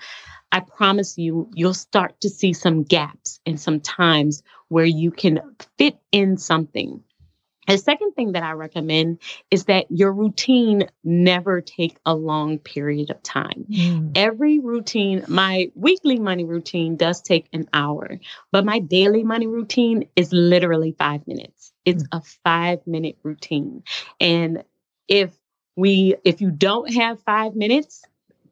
[0.51, 5.39] I promise you, you'll start to see some gaps and some times where you can
[5.77, 7.03] fit in something.
[7.67, 13.09] The second thing that I recommend is that your routine never take a long period
[13.09, 13.65] of time.
[13.71, 14.11] Mm.
[14.15, 18.19] Every routine, my weekly money routine does take an hour,
[18.51, 21.71] but my daily money routine is literally five minutes.
[21.85, 22.19] It's mm.
[22.19, 23.83] a five minute routine.
[24.19, 24.65] And
[25.07, 25.31] if
[25.75, 28.03] we, if you don't have five minutes,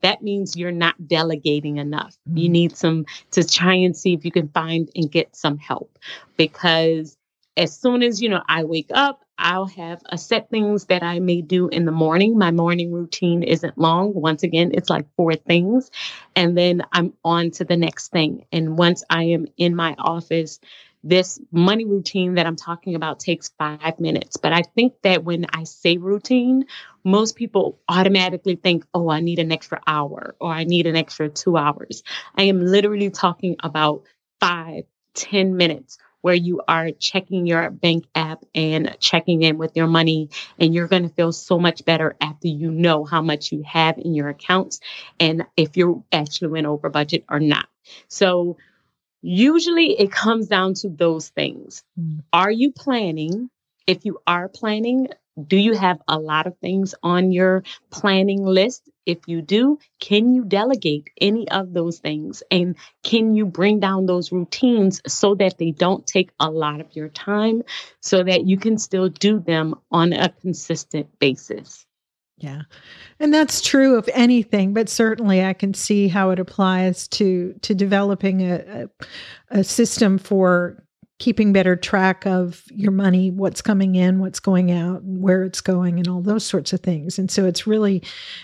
[0.02, 2.18] that means you're not delegating enough.
[2.28, 2.38] Mm-hmm.
[2.38, 5.98] You need some to try and see if you can find and get some help
[6.38, 7.18] because
[7.58, 11.20] as soon as you know I wake up, I'll have a set things that I
[11.20, 12.38] may do in the morning.
[12.38, 14.14] My morning routine isn't long.
[14.14, 15.90] Once again, it's like four things.
[16.36, 18.46] And then I'm on to the next thing.
[18.52, 20.60] And once I am in my office,
[21.04, 24.38] this money routine that I'm talking about takes five minutes.
[24.38, 26.66] But I think that when I say routine,
[27.04, 31.30] most people automatically think, oh, I need an extra hour or I need an extra
[31.30, 32.04] two hours.
[32.36, 34.04] I am literally talking about
[34.40, 34.84] five,
[35.16, 40.30] ten minutes where you are checking your bank app and checking in with your money.
[40.60, 43.98] And you're going to feel so much better after you know how much you have
[43.98, 44.80] in your accounts
[45.20, 47.68] and if you actually went over budget or not.
[48.08, 48.58] So
[49.22, 51.84] usually it comes down to those things.
[52.00, 52.24] Mm.
[52.34, 53.50] Are you planning?
[53.88, 55.10] If you are planning,
[55.48, 58.90] do you have a lot of things on your planning list?
[59.06, 62.44] If you do, can you delegate any of those things?
[62.52, 66.96] And can you bring down those routines so that they don't take a lot of
[66.96, 67.64] your time
[68.02, 71.86] so that you can still do them on a consistent basis?
[72.42, 72.64] Yeah.
[73.20, 77.76] And that's true of anything, but certainly I can see how it applies to to
[77.76, 78.88] developing a,
[79.52, 80.84] a, a system for
[81.20, 86.00] keeping better track of your money, what's coming in, what's going out, where it's going,
[86.00, 87.20] and all those sorts of things.
[87.20, 88.02] And so it's really,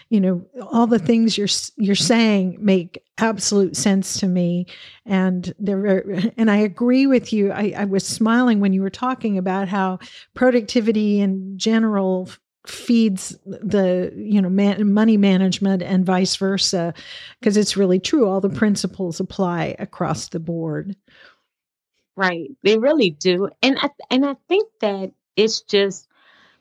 [0.09, 4.67] you know, all the things you're you're saying make absolute sense to me,
[5.07, 6.05] and there.
[6.37, 7.51] And I agree with you.
[7.51, 9.97] I, I was smiling when you were talking about how
[10.35, 12.29] productivity in general
[12.67, 16.93] feeds the you know man, money management and vice versa
[17.39, 20.95] because it's really true all the principles apply across the board
[22.17, 22.49] Right.
[22.63, 23.49] They really do.
[23.61, 26.07] And I, and I think that it's just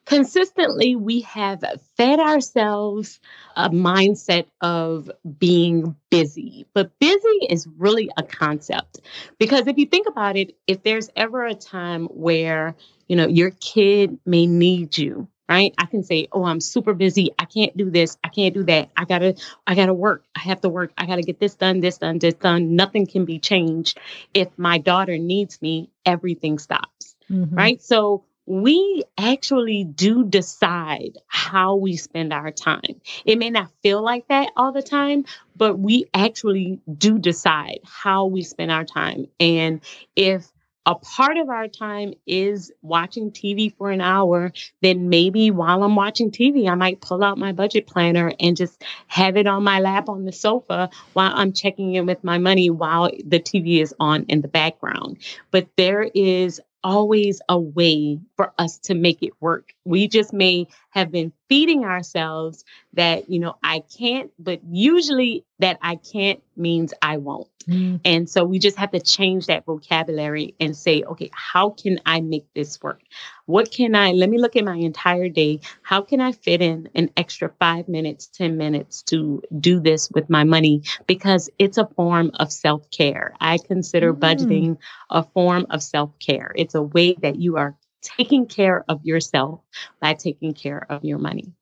[0.04, 1.64] consistently we have
[1.96, 3.18] fed ourselves
[3.56, 6.66] a mindset of being busy.
[6.74, 9.00] But busy is really a concept
[9.38, 12.76] because if you think about it, if there's ever a time where,
[13.08, 15.74] you know, your kid may need you, right?
[15.78, 17.30] I can say, "Oh, I'm super busy.
[17.38, 18.16] I can't do this.
[18.22, 18.90] I can't do that.
[18.96, 19.34] I got to
[19.66, 20.24] I got to work.
[20.34, 20.92] I have to work.
[20.96, 22.76] I got to get this done, this done, this done.
[22.76, 23.98] Nothing can be changed.
[24.34, 27.54] If my daughter needs me, everything stops." Mm-hmm.
[27.54, 27.82] Right?
[27.82, 33.00] So we actually do decide how we spend our time.
[33.24, 35.24] It may not feel like that all the time,
[35.56, 39.26] but we actually do decide how we spend our time.
[39.40, 39.80] And
[40.14, 40.46] if
[40.86, 45.96] a part of our time is watching TV for an hour, then maybe while I'm
[45.96, 49.80] watching TV, I might pull out my budget planner and just have it on my
[49.80, 53.92] lap on the sofa while I'm checking in with my money while the TV is
[53.98, 55.18] on in the background.
[55.50, 59.74] But there is always a way for us to make it work.
[59.84, 65.76] We just may have been feeding ourselves that, you know, I can't, but usually that
[65.82, 67.48] I can't means I won't.
[67.68, 68.00] Mm.
[68.02, 72.22] And so we just have to change that vocabulary and say, okay, how can I
[72.22, 73.02] make this work?
[73.44, 75.60] What can I, let me look at my entire day.
[75.82, 80.30] How can I fit in an extra five minutes, 10 minutes to do this with
[80.30, 80.84] my money?
[81.06, 83.34] Because it's a form of self care.
[83.38, 84.18] I consider mm.
[84.18, 84.78] budgeting
[85.10, 86.52] a form of self care.
[86.56, 87.76] It's a way that you are
[88.16, 89.60] taking care of yourself
[90.00, 91.52] by taking care of your money.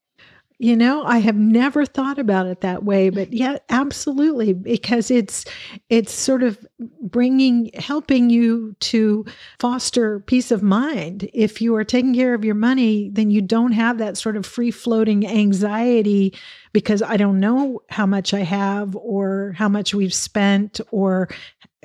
[0.58, 5.44] You know, I have never thought about it that way, but yeah, absolutely, because it's
[5.90, 6.64] it's sort of
[7.02, 9.24] bringing helping you to
[9.58, 11.28] foster peace of mind.
[11.34, 14.46] If you are taking care of your money, then you don't have that sort of
[14.46, 16.32] free floating anxiety
[16.72, 21.28] because I don't know how much I have or how much we've spent or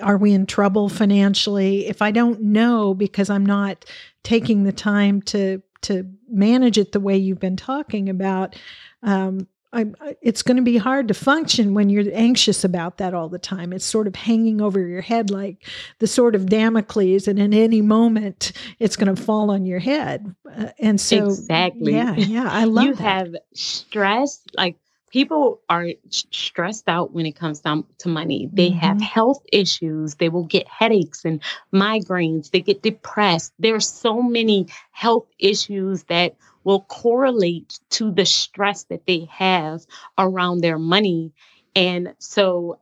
[0.01, 1.88] are we in trouble financially?
[1.88, 3.84] If I don't know because I'm not
[4.24, 8.55] taking the time to to manage it the way you've been talking about,
[9.01, 9.86] um, I,
[10.22, 13.72] it's going to be hard to function when you're anxious about that all the time.
[13.72, 15.67] It's sort of hanging over your head like
[15.99, 20.36] the sword of Damocles, and in any moment, it's going to fall on your head.
[20.51, 22.86] Uh, and so, exactly, yeah, yeah, I love.
[22.86, 23.03] You that.
[23.03, 24.78] have stress, like
[25.10, 28.49] people are stressed out when it comes down to money.
[28.51, 28.80] They mm-hmm.
[28.80, 30.16] have health issues.
[30.16, 31.41] They will get headaches and
[31.74, 32.51] migraines.
[32.51, 33.53] They get depressed.
[33.60, 39.82] There are so many health issues that will correlate to the stress that they have
[40.18, 41.34] around their money.
[41.76, 42.80] And so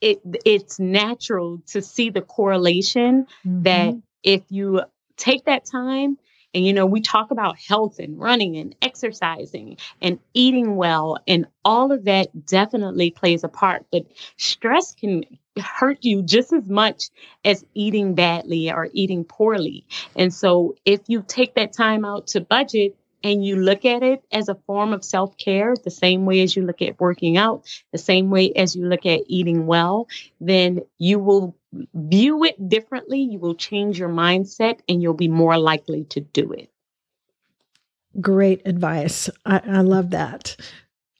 [0.00, 3.62] it it's natural to see the correlation mm-hmm.
[3.62, 4.82] that if you
[5.16, 6.18] take that time
[6.54, 11.46] and, you know, we talk about health and running and exercising and eating well, and
[11.64, 13.84] all of that definitely plays a part.
[13.92, 15.24] But stress can
[15.60, 17.10] hurt you just as much
[17.44, 19.84] as eating badly or eating poorly.
[20.16, 24.24] And so, if you take that time out to budget, and you look at it
[24.30, 27.64] as a form of self care, the same way as you look at working out,
[27.92, 30.08] the same way as you look at eating well,
[30.40, 31.56] then you will
[31.94, 33.20] view it differently.
[33.20, 36.70] You will change your mindset and you'll be more likely to do it.
[38.20, 39.28] Great advice.
[39.44, 40.56] I, I love that.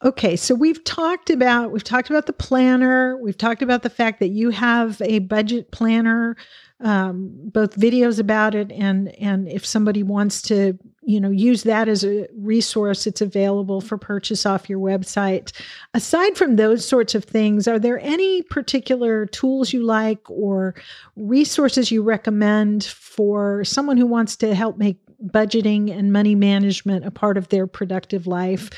[0.03, 3.17] Okay, so we've talked about we've talked about the planner.
[3.17, 6.37] We've talked about the fact that you have a budget planner,
[6.81, 11.89] um, both videos about it and and if somebody wants to you know use that
[11.89, 15.51] as a resource, it's available for purchase off your website.
[15.93, 20.75] Aside from those sorts of things, are there any particular tools you like or
[21.15, 27.11] resources you recommend for someone who wants to help make budgeting and money management a
[27.11, 28.69] part of their productive life?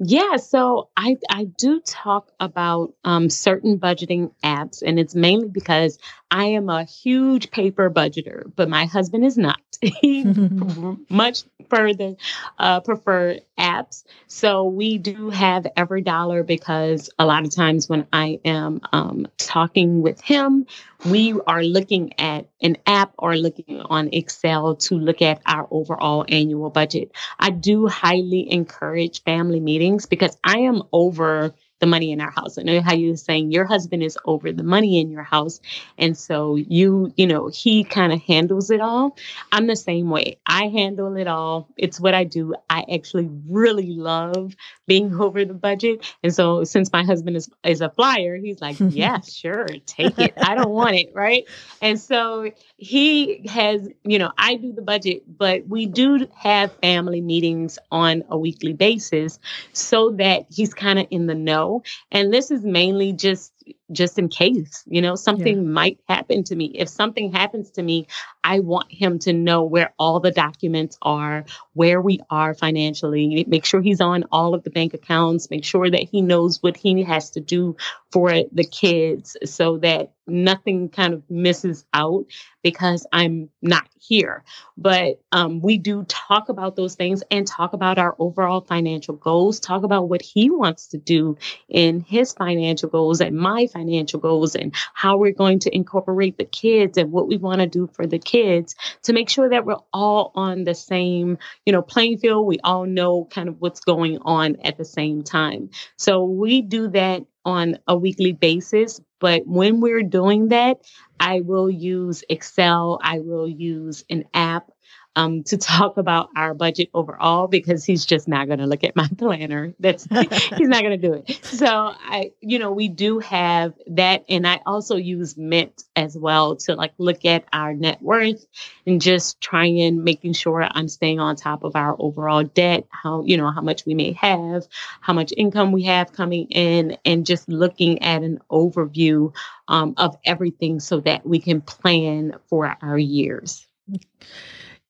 [0.00, 5.98] Yeah, so I I do talk about um, certain budgeting apps, and it's mainly because
[6.34, 9.60] I am a huge paper budgeter, but my husband is not.
[9.80, 10.24] he
[11.08, 12.16] much further
[12.58, 14.02] uh, prefer apps.
[14.26, 20.02] So we do have EveryDollar because a lot of times when I am um, talking
[20.02, 20.66] with him,
[21.06, 26.24] we are looking at an app or looking on Excel to look at our overall
[26.28, 27.12] annual budget.
[27.38, 31.54] I do highly encourage family meetings because I am over
[31.84, 32.56] the money in our house.
[32.56, 35.60] I know how you were saying your husband is over the money in your house.
[35.98, 39.18] And so you, you know, he kind of handles it all.
[39.52, 40.38] I'm the same way.
[40.46, 41.68] I handle it all.
[41.76, 42.54] It's what I do.
[42.70, 44.54] I actually really love
[44.86, 46.10] being over the budget.
[46.22, 50.32] And so since my husband is, is a flyer, he's like, yeah, sure, take it.
[50.38, 51.10] I don't want it.
[51.12, 51.44] Right.
[51.82, 57.20] And so he has, you know, I do the budget, but we do have family
[57.20, 59.38] meetings on a weekly basis
[59.74, 61.73] so that he's kind of in the know
[62.10, 63.52] and this is mainly just
[63.94, 65.62] just in case, you know, something yeah.
[65.62, 66.66] might happen to me.
[66.74, 68.06] If something happens to me,
[68.42, 73.64] I want him to know where all the documents are, where we are financially, make
[73.64, 77.02] sure he's on all of the bank accounts, make sure that he knows what he
[77.02, 77.76] has to do
[78.12, 82.26] for the kids so that nothing kind of misses out
[82.62, 84.44] because I'm not here.
[84.76, 89.60] But um, we do talk about those things and talk about our overall financial goals,
[89.60, 91.36] talk about what he wants to do
[91.68, 93.83] in his financial goals and my financial
[94.20, 97.88] goals and how we're going to incorporate the kids and what we want to do
[97.92, 102.18] for the kids to make sure that we're all on the same, you know, playing
[102.18, 102.46] field.
[102.46, 105.70] We all know kind of what's going on at the same time.
[105.96, 109.00] So we do that on a weekly basis.
[109.20, 110.78] But when we're doing that,
[111.20, 114.70] I will use Excel, I will use an app
[115.16, 118.96] um, to talk about our budget overall because he's just not going to look at
[118.96, 119.74] my planner.
[119.78, 121.44] That's he's not going to do it.
[121.44, 126.56] So I, you know, we do have that, and I also use Mint as well
[126.56, 128.44] to like look at our net worth
[128.86, 133.24] and just trying and making sure I'm staying on top of our overall debt, how
[133.24, 134.66] you know how much we may have,
[135.00, 139.32] how much income we have coming in, and just looking at an overview
[139.68, 143.66] um, of everything so that we can plan for our years.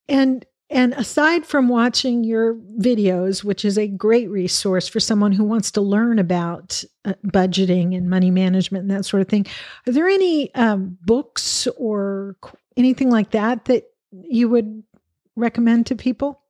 [0.08, 5.44] And and aside from watching your videos, which is a great resource for someone who
[5.44, 9.46] wants to learn about uh, budgeting and money management and that sort of thing,
[9.86, 12.36] are there any um, books or
[12.76, 14.82] anything like that that you would
[15.36, 16.40] recommend to people?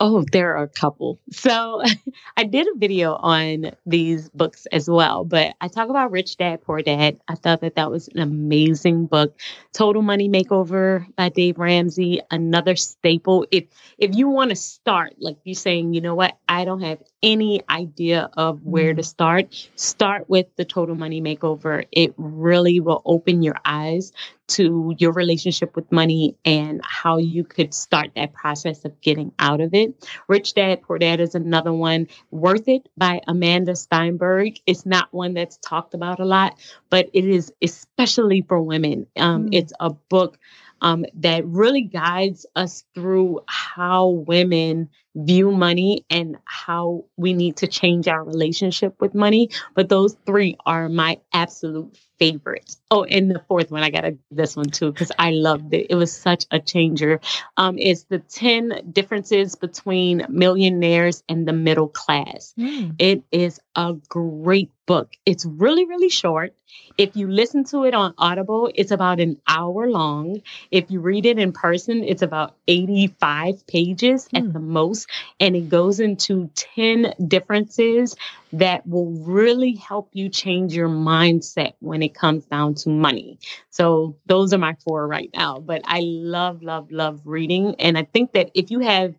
[0.00, 1.18] Oh, there are a couple.
[1.30, 1.82] So
[2.36, 6.62] I did a video on these books as well, but I talk about Rich Dad
[6.62, 7.20] Poor Dad.
[7.28, 9.38] I thought that that was an amazing book.
[9.72, 13.46] Total Money Makeover by Dave Ramsey, another staple.
[13.50, 13.64] If
[13.98, 17.62] if you want to start, like you saying, you know what, I don't have any
[17.70, 19.06] idea of where to mm-hmm.
[19.06, 21.86] start, start with the Total Money Makeover.
[21.90, 24.12] It really will open your eyes
[24.46, 29.60] to your relationship with money and how you could start that process of getting out
[29.60, 30.08] of it.
[30.28, 32.08] Rich Dad, Poor Dad is another one.
[32.30, 34.58] Worth It by Amanda Steinberg.
[34.66, 36.58] It's not one that's talked about a lot,
[36.90, 39.06] but it is especially for women.
[39.16, 39.54] Um, mm.
[39.54, 40.38] It's a book
[40.80, 47.66] um, that really guides us through how women view money and how we need to
[47.66, 49.50] change our relationship with money.
[49.74, 52.80] But those three are my absolute favorites.
[52.90, 55.86] Oh, and the fourth one, I got to this one too, because I loved it.
[55.90, 57.20] It was such a changer.
[57.56, 62.54] Um, it's the 10 differences between millionaires and the middle class.
[62.58, 62.94] Mm.
[62.98, 65.12] It is a great book.
[65.24, 66.54] It's really, really short.
[66.96, 70.42] If you listen to it on Audible, it's about an hour long.
[70.70, 74.38] If you read it in person, it's about 85 pages mm.
[74.38, 75.03] at the most.
[75.40, 78.16] And it goes into 10 differences
[78.52, 83.38] that will really help you change your mindset when it comes down to money.
[83.70, 85.58] So those are my four right now.
[85.58, 87.76] But I love, love, love reading.
[87.78, 89.14] And I think that if you have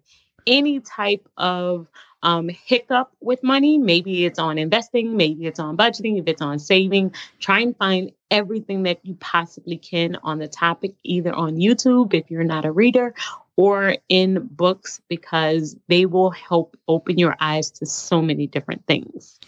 [0.48, 1.88] any type of
[2.26, 3.78] um, hiccup with money.
[3.78, 7.14] Maybe it's on investing, maybe it's on budgeting, if it's on saving.
[7.40, 12.32] Try and find everything that you possibly can on the topic, either on YouTube if
[12.32, 13.14] you're not a reader,
[13.58, 19.40] or in books because they will help open your eyes to so many different things.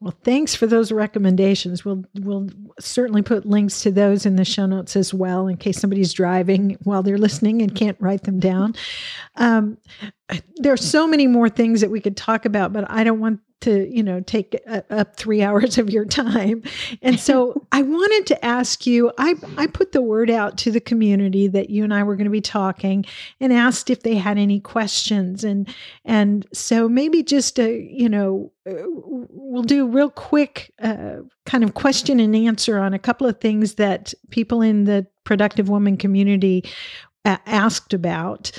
[0.00, 1.84] Well, thanks for those recommendations.
[1.84, 5.80] We'll we'll certainly put links to those in the show notes as well, in case
[5.80, 8.76] somebody's driving while they're listening and can't write them down.
[9.34, 9.76] Um,
[10.56, 13.40] there are so many more things that we could talk about, but I don't want
[13.60, 14.56] to you know take
[14.90, 16.62] up three hours of your time.
[17.02, 20.80] And so i wanted to ask you i i put the word out to the
[20.80, 23.04] community that you and i were going to be talking
[23.40, 25.44] and asked if they had any questions.
[25.44, 25.68] And
[26.04, 31.74] and so maybe just a you know uh, we'll do real quick uh, kind of
[31.74, 36.64] question and answer on a couple of things that people in the productive woman community
[37.24, 38.50] asked about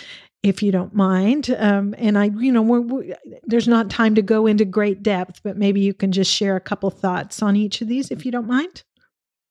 [0.43, 1.53] if you don't mind.
[1.57, 5.41] Um, and I, you know, we're, we're, there's not time to go into great depth,
[5.43, 8.31] but maybe you can just share a couple thoughts on each of these if you
[8.31, 8.83] don't mind.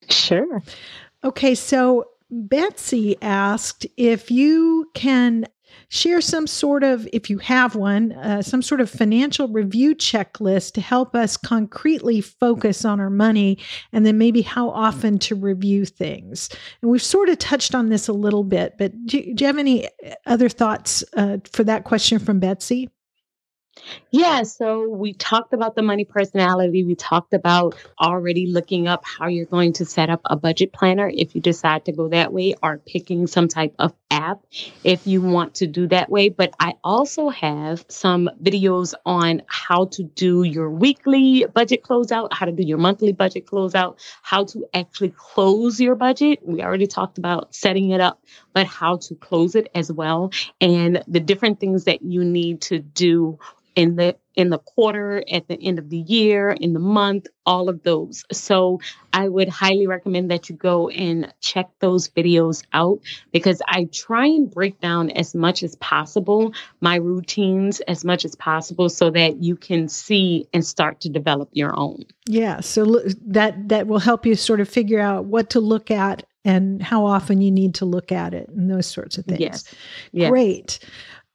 [0.09, 0.63] Sure.
[1.23, 5.47] Okay, so Betsy asked if you can
[5.89, 10.73] share some sort of, if you have one, uh, some sort of financial review checklist
[10.73, 13.59] to help us concretely focus on our money
[13.93, 16.51] and then maybe how often to review things.
[16.83, 19.59] And we've sort of touched on this a little bit, but do, do you have
[19.59, 19.89] any
[20.27, 22.91] other thoughts uh, for that question from Betsy?
[24.11, 26.83] Yeah, so we talked about the money personality.
[26.83, 31.11] We talked about already looking up how you're going to set up a budget planner
[31.13, 34.41] if you decide to go that way, or picking some type of app
[34.83, 36.31] if you want to do that way.
[36.31, 42.47] But I also have some videos on how to do your weekly budget closeout, how
[42.47, 46.41] to do your monthly budget closeout, how to actually close your budget.
[46.43, 48.23] We already talked about setting it up,
[48.55, 52.79] but how to close it as well, and the different things that you need to
[52.79, 53.39] do
[53.79, 57.69] in the in the quarter at the end of the year in the month all
[57.69, 58.25] of those.
[58.33, 58.81] So
[59.13, 62.99] i would highly recommend that you go and check those videos out
[63.33, 68.35] because i try and break down as much as possible my routines as much as
[68.35, 72.05] possible so that you can see and start to develop your own.
[72.27, 76.25] Yeah so that that will help you sort of figure out what to look at
[76.45, 79.41] and how often you need to look at it and those sorts of things.
[79.41, 79.75] Yes,
[80.13, 80.31] yes.
[80.31, 80.79] great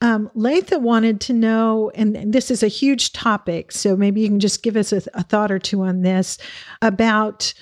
[0.04, 4.42] um, Latha wanted to know, and, this is a huge topic, so maybe you can
[4.42, 6.38] just give us a, a thought or two on this
[6.82, 7.54] about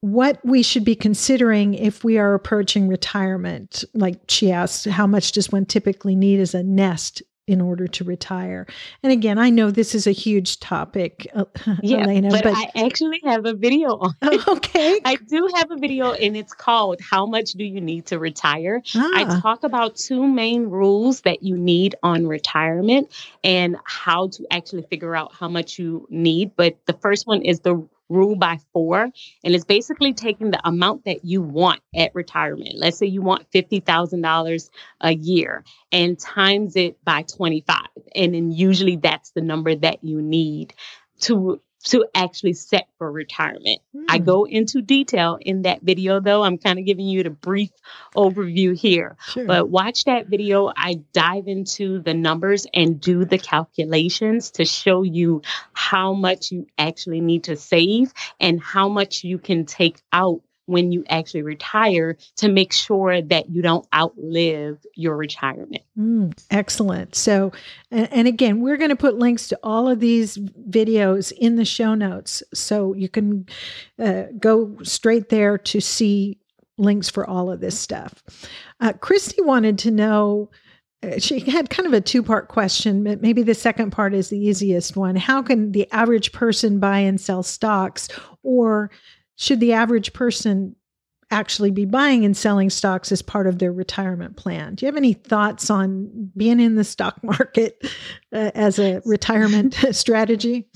[0.00, 3.84] what we should be considering if we are approaching retirement.
[3.92, 8.04] Like she asked, how much does one typically need as a nest in order to
[8.04, 8.64] retire.
[9.02, 11.46] And again, I know this is a huge topic, uh,
[11.82, 14.46] yeah, Alaina, but, but, I actually have a video on it.
[14.46, 15.00] Okay.
[15.04, 18.80] I do have a video and it's called How Much Do You Need to Retire?
[18.94, 19.10] Ah.
[19.12, 23.10] I talk about two main rules that you need on retirement
[23.42, 26.52] and how to actually figure out how much you need.
[26.54, 29.08] But the first one is the rule by four.
[29.44, 32.74] And it's basically taking the amount that you want at retirement.
[32.76, 37.78] Let's say you want $50,000 a year and times it by 25.
[38.14, 40.74] And then usually that's the number that you need
[41.20, 43.80] to to actually set for retirement.
[43.94, 44.04] Mm.
[44.08, 44.24] I hmm.
[44.24, 46.42] go into detail in that video, though.
[46.42, 47.70] I'm kind of giving you the brief
[48.14, 49.16] overview here.
[49.28, 49.46] Sure.
[49.46, 50.70] But watch that video.
[50.76, 56.66] I dive into the numbers and do the calculations to show you how much you
[56.76, 62.16] actually need to save and how much you can take out when you actually retire
[62.36, 65.82] to make sure that you don't outlive your retirement.
[65.98, 67.14] Mm, excellent.
[67.14, 67.52] So,
[67.90, 71.94] and, again, we're going to put links to all of these videos in the show
[71.94, 73.46] notes so you can
[73.98, 76.38] uh, go straight there to see
[76.78, 78.22] links for all of this stuff.
[78.80, 80.50] Uh, Christy wanted to know.
[81.02, 84.28] Uh, she had kind of a two part question, but maybe the second part is
[84.28, 85.16] the easiest one.
[85.16, 88.08] How can the average person buy and sell stocks,
[88.42, 88.90] or
[89.40, 90.76] should the average person
[91.30, 94.74] actually be buying and selling stocks as part of their retirement plan?
[94.74, 97.82] Do you have any thoughts on being in the stock market
[98.34, 100.68] uh, as a retirement strategy?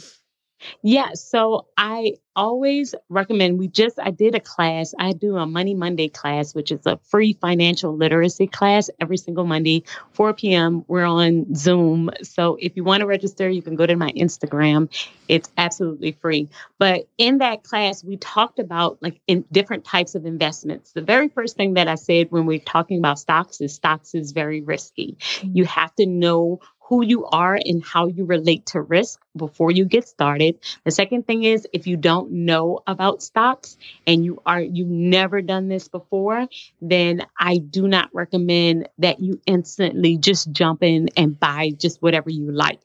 [0.83, 4.95] Yeah, so I always recommend we just I did a class.
[4.99, 9.45] I do a Money Monday class, which is a free financial literacy class every single
[9.45, 10.85] Monday, 4 p.m.
[10.89, 12.11] We're on Zoom.
[12.23, 14.89] So if you want to register, you can go to my Instagram.
[15.29, 16.49] It's absolutely free.
[16.79, 20.93] But in that class, we talked about like in different types of investments.
[20.93, 24.33] The very first thing that I said when we're talking about stocks is stocks is
[24.33, 25.17] very risky.
[25.21, 25.57] Mm-hmm.
[25.57, 29.85] You have to know who you are and how you relate to risk before you
[29.85, 30.59] get started.
[30.85, 33.77] The second thing is if you don't know about stocks
[34.07, 36.47] and you are you've never done this before,
[36.83, 42.29] then I do not recommend that you instantly just jump in and buy just whatever
[42.29, 42.81] you like.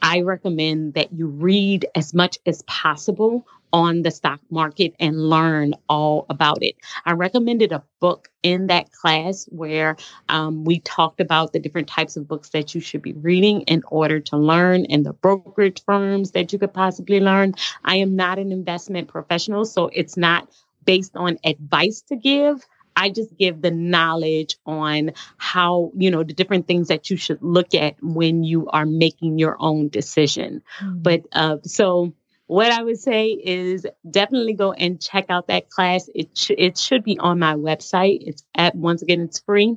[0.00, 5.74] I recommend that you read as much as possible on the stock market and learn
[5.88, 6.76] all about it.
[7.04, 9.96] I recommended a book in that class where
[10.28, 13.82] um, we talked about the different types of books that you should be reading in
[13.90, 17.54] order to learn and the brokerage firms that you could possibly learn.
[17.84, 20.48] I am not an investment professional, so it's not
[20.84, 22.64] based on advice to give.
[22.96, 27.40] I just give the knowledge on how, you know, the different things that you should
[27.40, 30.62] look at when you are making your own decision.
[30.80, 31.02] Mm-hmm.
[31.02, 32.12] But uh, so
[32.48, 36.08] what I would say is definitely go and check out that class.
[36.14, 38.22] It sh- it should be on my website.
[38.22, 39.76] It's at once again it's free,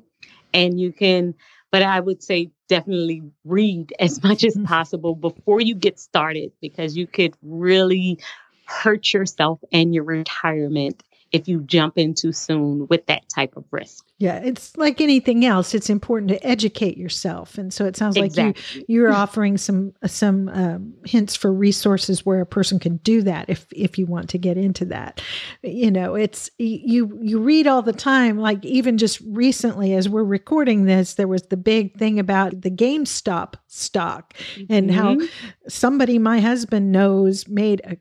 [0.53, 1.35] and you can.
[1.69, 4.65] But I would say definitely read as much as mm-hmm.
[4.65, 8.19] possible before you get started because you could really
[8.65, 13.63] hurt yourself and your retirement if you jump in too soon with that type of
[13.71, 14.05] risk.
[14.17, 15.73] Yeah, it's like anything else.
[15.73, 18.43] It's important to educate yourself, and so it sounds exactly.
[18.43, 23.23] like you you're offering some some um, hints for resources where a person can do
[23.23, 25.21] that if if you want to get into that.
[25.63, 28.37] You know, it's you you read all the time.
[28.37, 32.69] Like even just recently, as we're recording this, there was the big thing about the
[32.69, 34.71] GameStop stock mm-hmm.
[34.71, 35.25] and how mm-hmm.
[35.67, 37.97] somebody my husband knows made a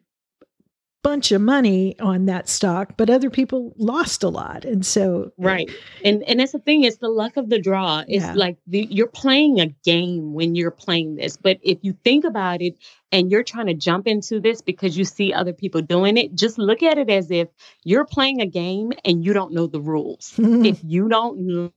[1.02, 4.64] bunch of money on that stock, but other people lost a lot.
[4.64, 5.70] And so Right.
[6.04, 8.04] And and that's the thing, it's the luck of the draw.
[8.06, 8.34] It's yeah.
[8.34, 11.36] like the, you're playing a game when you're playing this.
[11.36, 12.76] But if you think about it
[13.12, 16.58] and you're trying to jump into this because you see other people doing it, just
[16.58, 17.48] look at it as if
[17.84, 20.34] you're playing a game and you don't know the rules.
[20.38, 21.72] if you don't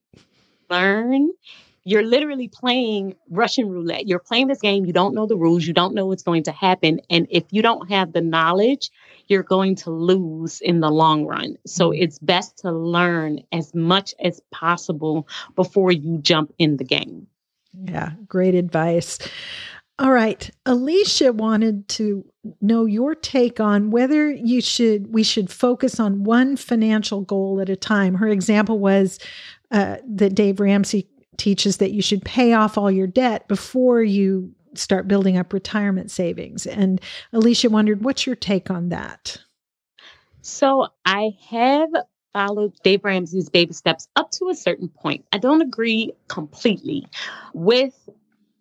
[0.69, 1.29] learn
[1.85, 4.07] you're literally playing Russian roulette.
[4.07, 4.85] You're playing this game.
[4.85, 5.65] You don't know the rules.
[5.65, 7.01] You don't know what's going to happen.
[7.09, 8.89] And if you don't have the knowledge,
[9.27, 11.57] you're going to lose in the long run.
[11.65, 12.03] So mm-hmm.
[12.03, 17.27] it's best to learn as much as possible before you jump in the game.
[17.73, 19.17] Yeah, great advice.
[19.99, 20.49] All right.
[20.65, 22.25] Alicia wanted to
[22.61, 27.69] know your take on whether you should we should focus on one financial goal at
[27.69, 28.15] a time.
[28.15, 29.19] Her example was
[29.71, 31.07] uh, that Dave Ramsey
[31.37, 36.11] teaches that you should pay off all your debt before you start building up retirement
[36.11, 36.65] savings.
[36.65, 37.01] And
[37.31, 39.37] Alicia wondered, what's your take on that?
[40.41, 41.89] So I have
[42.33, 45.25] followed Dave Ramsey's baby steps up to a certain point.
[45.31, 47.07] I don't agree completely
[47.53, 47.93] with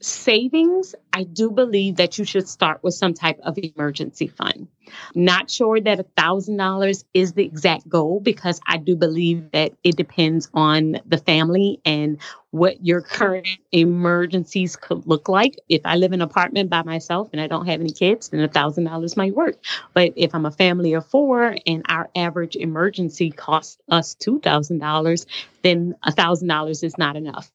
[0.04, 4.68] savings, I do believe that you should start with some type of emergency fund.
[5.14, 9.96] Not sure that a $1,000 is the exact goal because I do believe that it
[9.96, 12.18] depends on the family and
[12.50, 15.58] what your current emergencies could look like.
[15.68, 18.40] If I live in an apartment by myself and I don't have any kids, then
[18.40, 19.56] a $1,000 might work.
[19.94, 25.26] But if I'm a family of four and our average emergency costs us $2,000,
[25.62, 27.50] then a $1,000 is not enough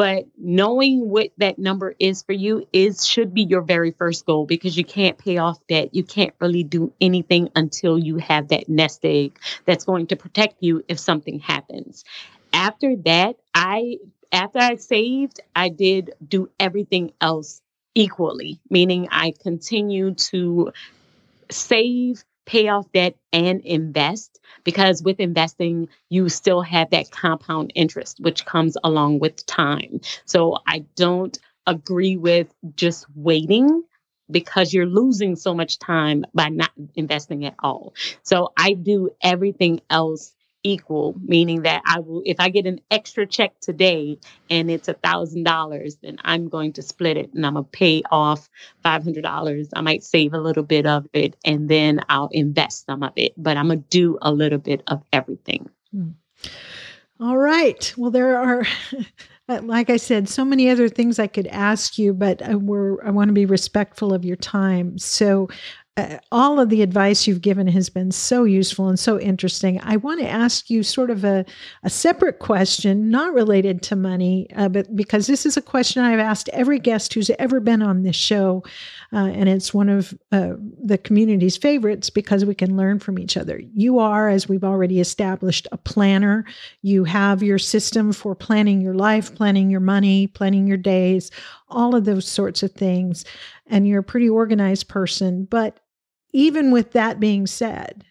[0.00, 4.46] but knowing what that number is for you is should be your very first goal
[4.46, 5.90] because you can't pay off debt.
[5.94, 10.54] You can't really do anything until you have that nest egg that's going to protect
[10.60, 12.02] you if something happens.
[12.54, 13.98] After that i
[14.32, 17.60] after i saved i did do everything else
[17.94, 20.72] equally meaning i continue to
[21.50, 28.18] save pay off debt and invest because with investing, you still have that compound interest,
[28.18, 30.00] which comes along with time.
[30.24, 33.84] So I don't agree with just waiting
[34.28, 37.94] because you're losing so much time by not investing at all.
[38.24, 43.26] So I do everything else equal, meaning that I will, if I get an extra
[43.26, 47.54] check today and it's a thousand dollars, then I'm going to split it and I'm
[47.54, 48.48] gonna pay off
[48.82, 49.68] five hundred dollars.
[49.74, 53.32] I might save a little bit of it and then I'll invest some of it,
[53.36, 55.68] but I'm gonna do a little bit of everything.
[55.92, 56.10] Hmm.
[57.20, 57.92] All right.
[57.96, 58.64] Well, there are.
[59.62, 63.10] like I said, so many other things I could ask you, but uh, we're, I
[63.10, 64.96] want to be respectful of your time.
[64.96, 65.48] So
[66.00, 69.80] uh, all of the advice you've given has been so useful and so interesting.
[69.82, 71.44] I want to ask you sort of a,
[71.82, 76.18] a separate question, not related to money, uh, but because this is a question I've
[76.18, 78.64] asked every guest who's ever been on this show.
[79.12, 83.36] Uh, and it's one of uh, the community's favorites because we can learn from each
[83.36, 83.60] other.
[83.74, 86.44] You are, as we've already established, a planner.
[86.82, 91.30] You have your system for planning your life, planning your money, planning your days,
[91.68, 93.24] all of those sorts of things.
[93.66, 95.44] And you're a pretty organized person.
[95.44, 95.78] But
[96.32, 98.04] even with that being said,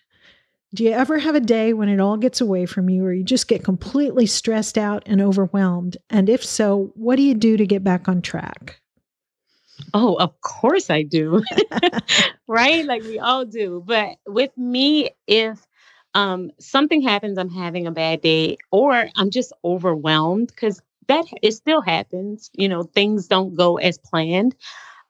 [0.73, 3.23] do you ever have a day when it all gets away from you or you
[3.23, 5.97] just get completely stressed out and overwhelmed?
[6.09, 8.79] And if so, what do you do to get back on track?
[9.93, 11.43] Oh, of course I do.
[12.47, 12.85] right?
[12.85, 13.83] Like we all do.
[13.85, 15.65] But with me, if
[16.13, 21.53] um, something happens, I'm having a bad day, or I'm just overwhelmed because that it
[21.53, 22.51] still happens.
[22.53, 24.55] You know, things don't go as planned.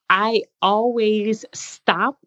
[0.09, 2.17] I always stop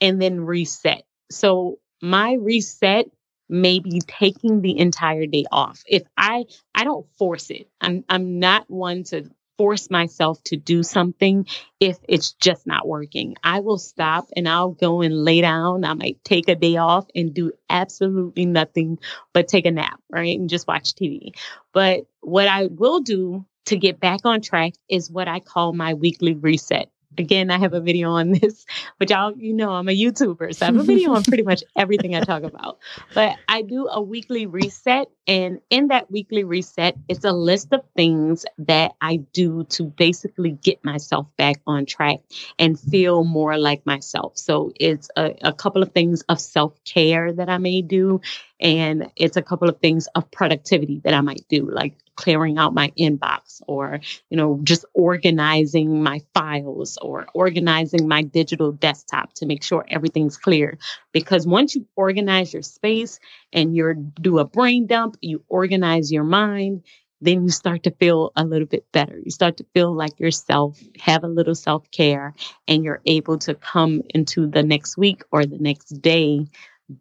[0.00, 1.04] and then reset.
[1.30, 3.06] So my reset
[3.48, 5.82] may be taking the entire day off.
[5.86, 6.44] If I
[6.74, 7.68] I don't force it.
[7.80, 11.44] I'm I'm not one to force myself to do something
[11.80, 13.34] if it's just not working.
[13.42, 15.84] I will stop and I'll go and lay down.
[15.84, 18.98] I might take a day off and do absolutely nothing
[19.32, 20.38] but take a nap, right?
[20.38, 21.32] And just watch TV.
[21.72, 25.94] But what I will do to get back on track is what I call my
[25.94, 26.88] weekly reset.
[27.16, 28.66] Again, I have a video on this,
[28.98, 31.64] but y'all, you know, I'm a YouTuber, so I have a video on pretty much
[31.76, 32.78] everything I talk about.
[33.14, 37.82] But I do a weekly reset, and in that weekly reset, it's a list of
[37.96, 42.18] things that I do to basically get myself back on track
[42.58, 44.36] and feel more like myself.
[44.36, 48.20] So it's a, a couple of things of self care that I may do,
[48.60, 52.74] and it's a couple of things of productivity that I might do, like clearing out
[52.74, 59.46] my inbox or, you know, just organizing my files or organizing my digital desktop to
[59.46, 60.78] make sure everything's clear.
[61.12, 63.20] Because once you organize your space
[63.52, 66.82] and you do a brain dump, you organize your mind,
[67.20, 69.16] then you start to feel a little bit better.
[69.24, 72.34] You start to feel like yourself, have a little self care,
[72.66, 76.46] and you're able to come into the next week or the next day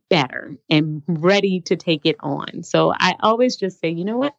[0.09, 2.63] better and ready to take it on.
[2.63, 4.35] So I always just say, you know what?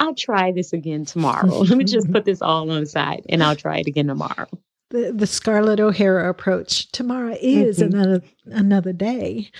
[0.00, 1.46] I'll try this again tomorrow.
[1.46, 4.48] Let me just put this all on the side and I'll try it again tomorrow.
[4.88, 6.90] The, the Scarlett O'Hara approach.
[6.90, 7.94] Tomorrow is mm-hmm.
[7.94, 9.50] another another day.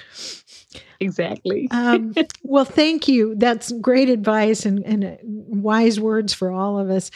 [0.98, 1.68] Exactly.
[1.70, 3.34] um, well, thank you.
[3.36, 7.10] That's great advice and, and uh, wise words for all of us.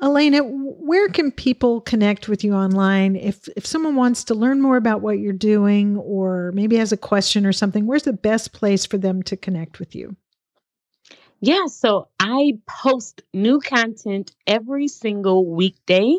[0.00, 4.76] Alaina, where can people connect with you online if if someone wants to learn more
[4.76, 7.86] about what you're doing or maybe has a question or something?
[7.86, 10.16] Where's the best place for them to connect with you?
[11.40, 16.16] Yeah, so I post new content every single weekday.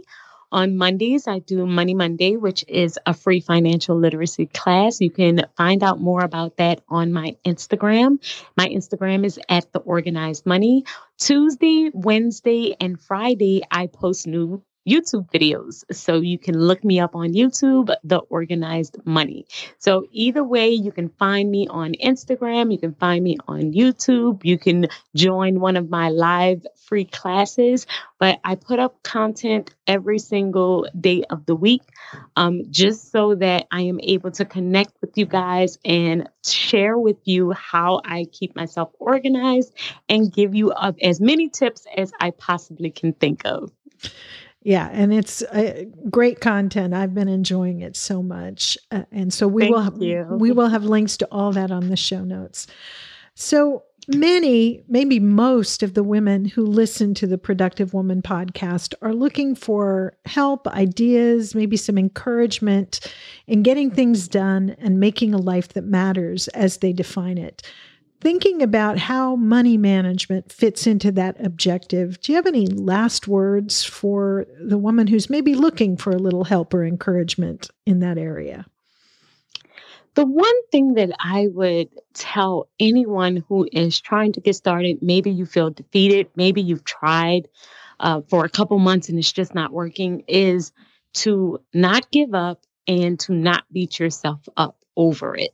[0.52, 5.00] On Mondays, I do Money Monday, which is a free financial literacy class.
[5.00, 8.18] You can find out more about that on my Instagram.
[8.58, 10.86] My Instagram is at the organized money.
[11.20, 15.84] Tuesday, Wednesday, and Friday, I post new YouTube videos.
[15.92, 19.46] So you can look me up on YouTube, The Organized Money.
[19.78, 24.44] So either way, you can find me on Instagram, you can find me on YouTube,
[24.44, 27.86] you can join one of my live free classes.
[28.20, 31.84] But I put up content every single day of the week
[32.36, 37.18] um, just so that I am able to connect with you guys and share with
[37.26, 39.74] you how I keep myself organized
[40.10, 43.72] and give you as many tips as I possibly can think of.
[44.62, 46.94] Yeah, and it's uh, great content.
[46.94, 50.28] I've been enjoying it so much, uh, and so we Thank will have, you.
[50.30, 52.68] we will have links to all that on the show notes.
[53.36, 59.14] So many, maybe most of the women who listen to the Productive Woman podcast are
[59.14, 63.00] looking for help, ideas, maybe some encouragement
[63.48, 67.62] in getting things done and making a life that matters as they define it
[68.22, 73.84] thinking about how money management fits into that objective, do you have any last words
[73.84, 78.66] for the woman who's maybe looking for a little help or encouragement in that area?
[80.16, 85.32] The one thing that I would tell anyone who is trying to get started, maybe
[85.32, 87.48] you feel defeated, maybe you've tried
[88.00, 90.72] uh, for a couple months and it's just not working, is
[91.14, 95.54] to not give up and to not beat yourself up over it.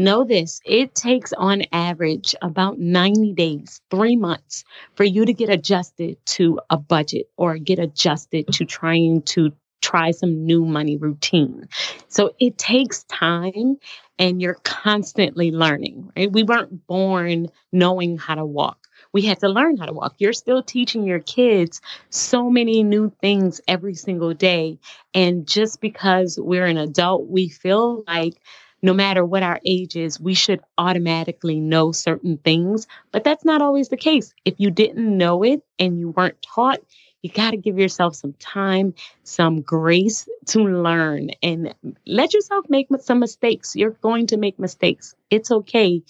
[0.00, 5.50] Know this it takes on average about 90 days, three months, for you to get
[5.50, 11.68] adjusted to a budget or get adjusted to trying to try some new money routine.
[12.08, 13.76] So it takes time
[14.18, 16.32] and you're constantly learning, right?
[16.32, 18.86] We weren't born knowing how to walk.
[19.12, 20.14] We had to learn how to walk.
[20.18, 21.80] You're still teaching your kids
[22.10, 24.78] so many new things every single day.
[25.14, 28.34] And just because we're an adult, we feel like
[28.82, 32.86] no matter what our age is, we should automatically know certain things.
[33.12, 34.34] But that's not always the case.
[34.44, 36.80] If you didn't know it and you weren't taught,
[37.22, 41.74] you got to give yourself some time, some grace to learn and
[42.06, 43.76] let yourself make some mistakes.
[43.76, 45.14] You're going to make mistakes.
[45.30, 46.02] It's okay.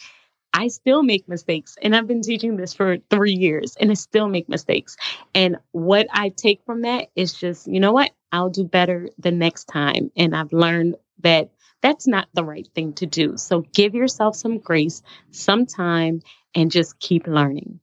[0.52, 4.28] I still make mistakes and I've been teaching this for three years and I still
[4.28, 4.96] make mistakes.
[5.34, 8.10] And what I take from that is just, you know what?
[8.32, 10.10] I'll do better the next time.
[10.16, 11.50] And I've learned that
[11.82, 13.36] that's not the right thing to do.
[13.36, 16.22] So give yourself some grace, some time,
[16.54, 17.80] and just keep learning.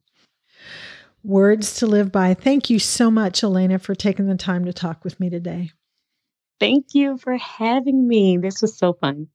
[1.24, 2.34] Words to live by.
[2.34, 5.72] Thank you so much, Alaina, for taking the time to talk with me today.
[6.60, 8.38] Thank you for having me.
[8.38, 9.28] This was so fun.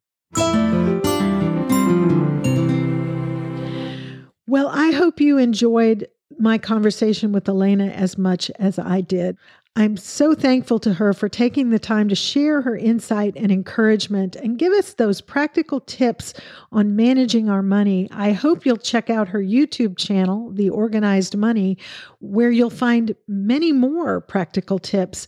[4.47, 6.09] Well, I hope you enjoyed
[6.39, 9.37] my conversation with Alaina as much as I did.
[9.75, 14.37] I'm so thankful to her for taking the time to share her insight and encouragement
[14.37, 16.35] and give us those practical tips
[16.73, 18.07] on managing our money.
[18.13, 21.79] I hope you'll check out her YouTube channel, The Organized Money,
[22.19, 25.27] where you'll find many more practical tips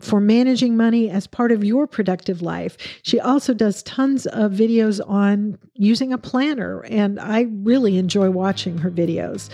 [0.00, 2.78] for managing money as part of your productive life.
[3.02, 8.78] She also does tons of videos on using a planner, and I really enjoy watching
[8.78, 9.50] her videos.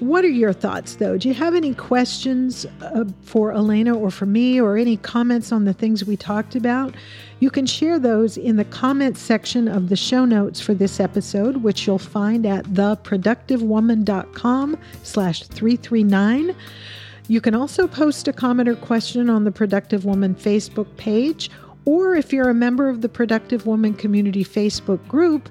[0.00, 1.16] What are your thoughts, though?
[1.16, 5.64] Do you have any questions uh, for Alaina or for me, or any comments on
[5.64, 6.94] the things we talked about?
[7.38, 11.58] You can share those in the comments section of the show notes for this episode,
[11.58, 16.56] which you'll find at theproductivewoman.com slash 339.
[17.28, 21.50] You can also post a comment or question on the Productive Woman Facebook page,
[21.84, 25.48] or if you're a member of the Productive Woman Community Facebook group,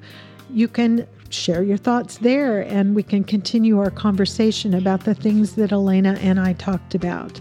[0.50, 5.56] you can share your thoughts there and we can continue our conversation about the things
[5.56, 7.40] that Alaina and I talked about.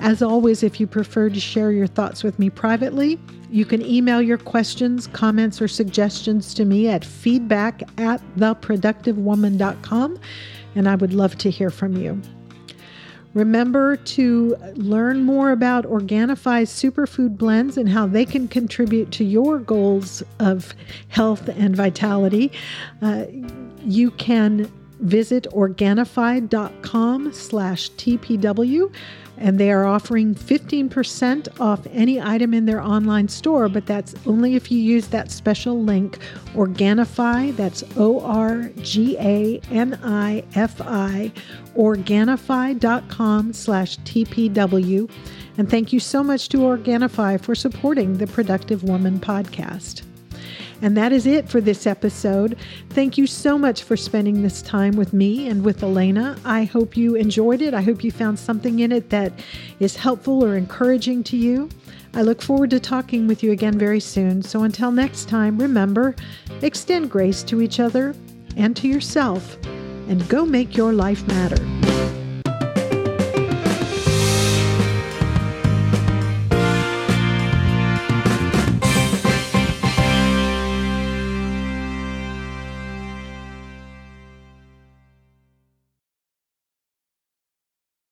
[0.00, 3.18] As always, if you prefer to share your thoughts with me privately,
[3.50, 10.18] you can email your questions, comments, or suggestions to me at feedback at theproductivewoman.com,
[10.74, 12.22] and I would love to hear from you.
[13.34, 19.58] Remember to learn more about Organifi's superfood blends and how they can contribute to your
[19.58, 20.74] goals of
[21.08, 22.50] health and vitality.
[23.00, 23.26] Uh,
[23.84, 24.70] you can
[25.00, 28.92] visit organifi.com slash tpw
[29.40, 34.54] and they are offering 15% off any item in their online store, but that's only
[34.54, 36.18] if you use that special link,
[36.54, 41.32] Organifi, that's O R G A N I F I,
[41.74, 45.10] organifi.com slash TPW.
[45.56, 50.02] And thank you so much to Organifi for supporting the Productive Woman podcast.
[50.82, 52.56] And that is it for this episode.
[52.90, 56.38] Thank you so much for spending this time with me and with Alaina.
[56.44, 57.74] I hope you enjoyed it.
[57.74, 59.32] I hope you found something in it that
[59.78, 61.68] is helpful or encouraging to you.
[62.14, 64.42] I look forward to talking with you again very soon.
[64.42, 66.16] So until next time, remember
[66.62, 68.14] extend grace to each other
[68.56, 69.56] and to yourself,
[70.08, 72.19] and go make your life matter.